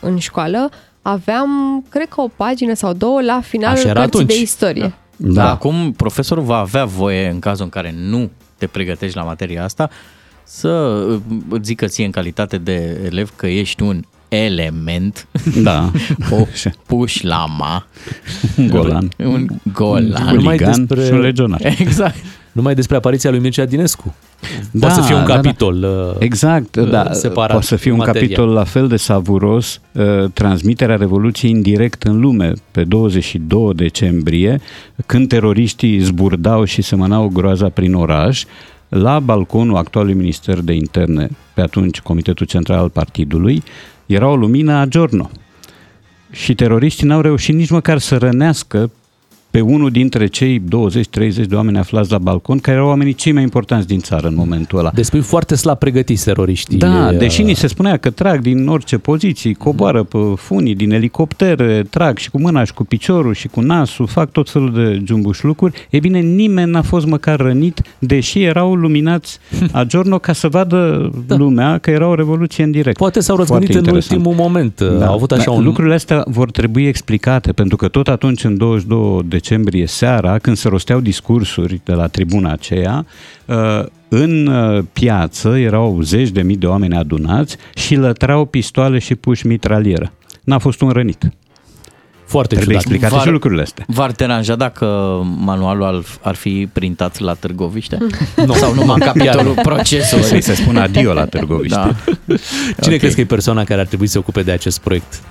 în 0.00 0.18
școală, 0.18 0.70
aveam, 1.02 1.48
cred 1.88 2.08
că 2.08 2.20
o 2.20 2.28
pagină 2.36 2.74
sau 2.74 2.92
două 2.92 3.22
la 3.22 3.40
finalul 3.42 3.82
cărții 3.82 4.00
atunci. 4.02 4.26
de 4.26 4.40
istorie. 4.40 4.82
Da. 4.82 4.92
Da. 5.16 5.50
Acum 5.50 5.92
profesorul 5.92 6.44
va 6.44 6.56
avea 6.56 6.84
voie, 6.84 7.28
în 7.28 7.38
cazul 7.38 7.64
în 7.64 7.70
care 7.70 7.94
nu 7.96 8.30
te 8.58 8.66
pregătești 8.66 9.16
la 9.16 9.22
materia 9.22 9.64
asta, 9.64 9.90
să 10.44 11.04
îți 11.48 11.64
zică 11.64 11.86
ție 11.86 12.04
în 12.04 12.10
calitate 12.10 12.58
de 12.58 13.00
elev 13.04 13.32
că 13.36 13.46
ești 13.46 13.82
un 13.82 14.02
element, 14.28 15.26
da. 15.62 15.90
o 16.30 16.46
pușlama, 16.86 17.86
un 18.56 18.68
golan, 18.68 19.08
un 19.16 19.46
golan, 19.72 20.36
un 20.36 20.56
despre... 20.56 21.04
și 21.04 21.12
un 21.12 21.20
legionar. 21.20 21.60
Exact. 21.78 22.16
Numai 22.54 22.74
despre 22.74 22.96
apariția 22.96 23.30
lui 23.30 23.38
Mircea 23.38 23.64
Dinescu. 23.64 24.14
Da, 24.70 24.86
poate 24.86 25.00
să 25.00 25.06
fie 25.06 25.14
un 25.14 25.26
da, 25.26 25.34
capitol 25.34 25.80
da. 25.80 25.88
Uh, 25.88 26.16
exact, 26.18 26.76
da. 26.76 27.12
separat. 27.12 27.50
Poate 27.50 27.66
să 27.66 27.76
fie 27.76 27.90
un 27.90 27.96
materia. 27.96 28.20
capitol 28.20 28.48
la 28.48 28.64
fel 28.64 28.88
de 28.88 28.96
savuros, 28.96 29.80
uh, 29.92 30.30
transmiterea 30.32 30.96
Revoluției 30.96 31.50
indirect 31.50 32.02
în 32.02 32.20
lume 32.20 32.52
pe 32.70 32.84
22 32.84 33.74
decembrie, 33.74 34.60
când 35.06 35.28
teroriștii 35.28 35.98
zburdau 35.98 36.64
și 36.64 36.82
semănau 36.82 37.28
groaza 37.28 37.68
prin 37.68 37.94
oraș, 37.94 38.44
la 38.88 39.20
balconul 39.20 39.76
actualului 39.76 40.16
Minister 40.16 40.60
de 40.60 40.72
Interne, 40.72 41.28
pe 41.54 41.60
atunci 41.60 42.00
Comitetul 42.00 42.46
Central 42.46 42.78
al 42.78 42.90
Partidului, 42.90 43.62
era 44.06 44.28
o 44.28 44.36
lumină 44.36 44.72
a 44.72 44.84
giorno. 44.84 45.30
Și 46.30 46.54
teroriștii 46.54 47.06
n-au 47.06 47.20
reușit 47.20 47.54
nici 47.54 47.70
măcar 47.70 47.98
să 47.98 48.16
rănească 48.16 48.90
pe 49.54 49.60
unul 49.60 49.90
dintre 49.90 50.26
cei 50.26 50.60
20-30 50.60 50.62
de 51.48 51.54
oameni 51.54 51.78
aflați 51.78 52.10
la 52.10 52.18
balcon, 52.18 52.58
care 52.58 52.76
erau 52.76 52.88
oamenii 52.88 53.12
cei 53.14 53.32
mai 53.32 53.42
importanți 53.42 53.86
din 53.86 53.98
țară 53.98 54.26
în 54.26 54.34
momentul 54.34 54.78
ăla. 54.78 54.90
Despre 54.94 55.20
foarte 55.20 55.54
slab 55.54 55.78
pregătiți 55.78 56.24
teroriștii. 56.24 56.78
Da, 56.78 57.12
deși 57.12 57.42
ni 57.42 57.54
se 57.54 57.66
spunea 57.66 57.96
că 57.96 58.10
trag 58.10 58.40
din 58.40 58.68
orice 58.68 58.98
poziții, 58.98 59.54
coboară 59.54 60.02
pe 60.02 60.18
funii 60.36 60.74
din 60.74 60.92
elicoptere, 60.92 61.86
trag 61.90 62.18
și 62.18 62.30
cu 62.30 62.40
mâna 62.40 62.64
și 62.64 62.72
cu 62.72 62.84
piciorul 62.84 63.34
și 63.34 63.48
cu 63.48 63.60
nasul, 63.60 64.06
fac 64.06 64.30
tot 64.30 64.50
felul 64.50 64.72
de 64.72 65.02
jumbuș 65.04 65.42
lucruri. 65.42 65.86
E 65.90 65.98
bine, 65.98 66.18
nimeni 66.18 66.70
n-a 66.70 66.82
fost 66.82 67.06
măcar 67.06 67.40
rănit, 67.40 67.82
deși 67.98 68.42
erau 68.42 68.74
luminați 68.74 69.38
a 69.72 69.84
giorno 69.84 70.18
ca 70.18 70.32
să 70.32 70.48
vadă 70.48 71.10
da. 71.26 71.36
lumea 71.36 71.78
că 71.78 71.90
era 71.90 72.08
o 72.08 72.14
revoluție 72.14 72.64
în 72.64 72.70
direct. 72.70 72.96
Poate 72.96 73.20
s-au 73.20 73.36
răzgândit 73.36 73.74
în 73.74 73.88
ultimul 73.88 74.34
moment. 74.34 74.80
Da. 74.98 75.06
Au 75.06 75.14
avut 75.14 75.32
așa 75.32 75.44
da. 75.44 75.50
un... 75.50 75.64
Lucrurile 75.64 75.94
astea 75.94 76.24
vor 76.26 76.50
trebui 76.50 76.86
explicate, 76.86 77.52
pentru 77.52 77.76
că 77.76 77.88
tot 77.88 78.08
atunci, 78.08 78.44
în 78.44 78.56
22 78.56 79.20
de 79.28 79.38
decembrie 79.44 79.86
seara, 79.86 80.38
când 80.38 80.56
se 80.56 80.68
rosteau 80.68 81.00
discursuri 81.00 81.80
de 81.84 81.92
la 81.92 82.06
tribuna 82.06 82.52
aceea, 82.52 83.06
uh, 83.44 83.84
în 84.08 84.46
uh, 84.46 84.84
piață 84.92 85.48
erau 85.58 86.00
zeci 86.02 86.28
de 86.28 86.42
mii 86.42 86.56
de 86.56 86.66
oameni 86.66 86.96
adunați 86.96 87.56
și 87.74 87.94
lătrau 87.94 88.44
pistoale 88.44 88.98
și 88.98 89.14
puși 89.14 89.46
mitralieră. 89.46 90.12
N-a 90.44 90.58
fost 90.58 90.80
un 90.80 90.90
rănit. 90.90 91.28
Foarte 92.26 92.54
Trebuie 92.54 92.76
ciudat. 92.76 92.92
explicate 92.92 93.14
Var- 93.20 93.26
și 93.26 93.32
lucrurile 93.32 93.62
astea. 93.62 93.84
V-ar 93.88 94.10
deranja 94.10 94.56
dacă 94.56 94.86
manualul 95.38 95.84
ar, 95.84 96.02
ar 96.20 96.34
fi 96.34 96.68
printat 96.72 97.18
la 97.18 97.34
Târgoviște? 97.34 97.98
Nu. 98.46 98.52
Sau 98.52 98.74
numai 98.74 98.98
capitolul 98.98 99.54
procesul? 99.62 100.20
Să-i 100.20 100.40
se 100.40 100.54
spună 100.54 100.80
adio 100.80 101.12
la 101.12 101.24
Târgoviște. 101.24 101.76
Da. 101.76 101.90
Cine 102.80 102.94
Ok. 102.94 103.00
crezi 103.00 103.14
că 103.14 103.20
e 103.20 103.24
persoana 103.24 103.64
care 103.64 103.80
ar 103.80 103.86
trebui 103.86 104.06
să 104.06 104.12
se 104.12 104.18
ocupe 104.18 104.42
de 104.42 104.50
acest 104.50 104.80
proiect? 104.80 105.22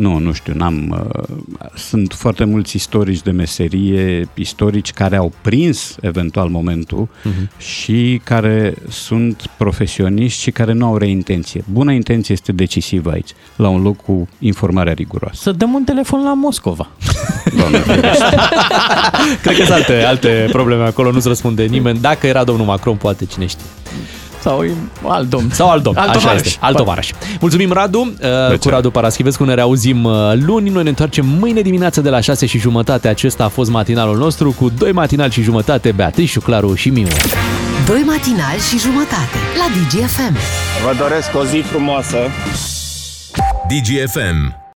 Nu, 0.00 0.18
nu 0.18 0.32
știu, 0.32 0.52
n-am... 0.56 1.04
Uh, 1.18 1.68
sunt 1.74 2.12
foarte 2.12 2.44
mulți 2.44 2.76
istorici 2.76 3.22
de 3.22 3.30
meserie, 3.30 4.28
istorici 4.34 4.92
care 4.92 5.16
au 5.16 5.32
prins 5.40 5.96
eventual 6.00 6.48
momentul 6.48 7.08
uh-huh. 7.08 7.56
și 7.58 8.20
care 8.24 8.74
sunt 8.88 9.46
profesioniști 9.56 10.42
și 10.42 10.50
care 10.50 10.72
nu 10.72 10.86
au 10.86 10.96
reintenție. 10.96 11.64
Buna 11.72 11.92
intenție 11.92 12.34
este 12.34 12.52
decisivă 12.52 13.10
aici, 13.10 13.30
la 13.56 13.68
un 13.68 13.82
loc 13.82 13.96
cu 13.96 14.28
informarea 14.38 14.92
riguroasă. 14.92 15.38
Să 15.42 15.52
dăm 15.52 15.72
un 15.72 15.84
telefon 15.84 16.22
la 16.22 16.34
Moscova. 16.34 16.88
Doamne, 17.58 17.78
ferește. 17.78 18.36
Cred 19.42 19.56
că 19.56 19.64
sunt 19.64 19.76
alte, 19.76 20.02
alte 20.02 20.48
probleme 20.50 20.82
acolo, 20.82 21.10
nu-ți 21.10 21.28
răspunde 21.28 21.64
nimeni. 21.64 21.98
Dacă 21.98 22.26
era 22.26 22.44
domnul 22.44 22.66
Macron, 22.66 22.96
poate 22.96 23.24
cine 23.24 23.46
știe. 23.46 23.64
Sau 24.42 24.64
alt 25.06 25.28
domn. 25.28 25.50
Sau 25.52 25.70
alt 25.70 25.82
domn, 25.82 25.96
Alt 25.96 26.08
așa 26.08 26.18
tovarăș. 26.18 26.44
este, 26.46 26.58
alt 26.60 26.76
tovarăș. 26.76 27.10
Mulțumim, 27.40 27.72
Radu. 27.72 28.12
Uh, 28.50 28.58
Cu 28.58 28.68
Radu 28.68 28.90
Paraschivescu 28.90 29.44
ne 29.44 29.54
reauzim 29.54 30.04
uh, 30.04 30.12
luni. 30.34 30.68
Noi 30.68 30.82
ne 30.82 30.88
întoarcem 30.88 31.26
mâine 31.38 31.60
dimineață 31.60 32.00
de 32.00 32.08
la 32.10 32.20
6 32.20 32.46
și 32.46 32.58
jumătate. 32.58 33.08
Acesta 33.08 33.44
a 33.44 33.48
fost 33.48 33.70
matinalul 33.70 34.16
nostru 34.16 34.52
cu 34.52 34.70
doi 34.78 34.92
matinali 34.92 35.32
și 35.32 35.42
jumătate, 35.42 35.92
Beatrice, 35.92 36.38
Claru 36.40 36.74
și 36.74 36.88
Miu. 36.90 37.06
Doi 37.86 38.02
matinali 38.06 38.60
și 38.70 38.78
jumătate 38.78 39.36
la 39.58 39.66
DGFM. 39.74 40.36
Vă 40.84 40.94
doresc 40.98 41.28
o 41.36 41.44
zi 41.44 41.56
frumoasă. 41.58 42.16
DGFM. 43.68 44.59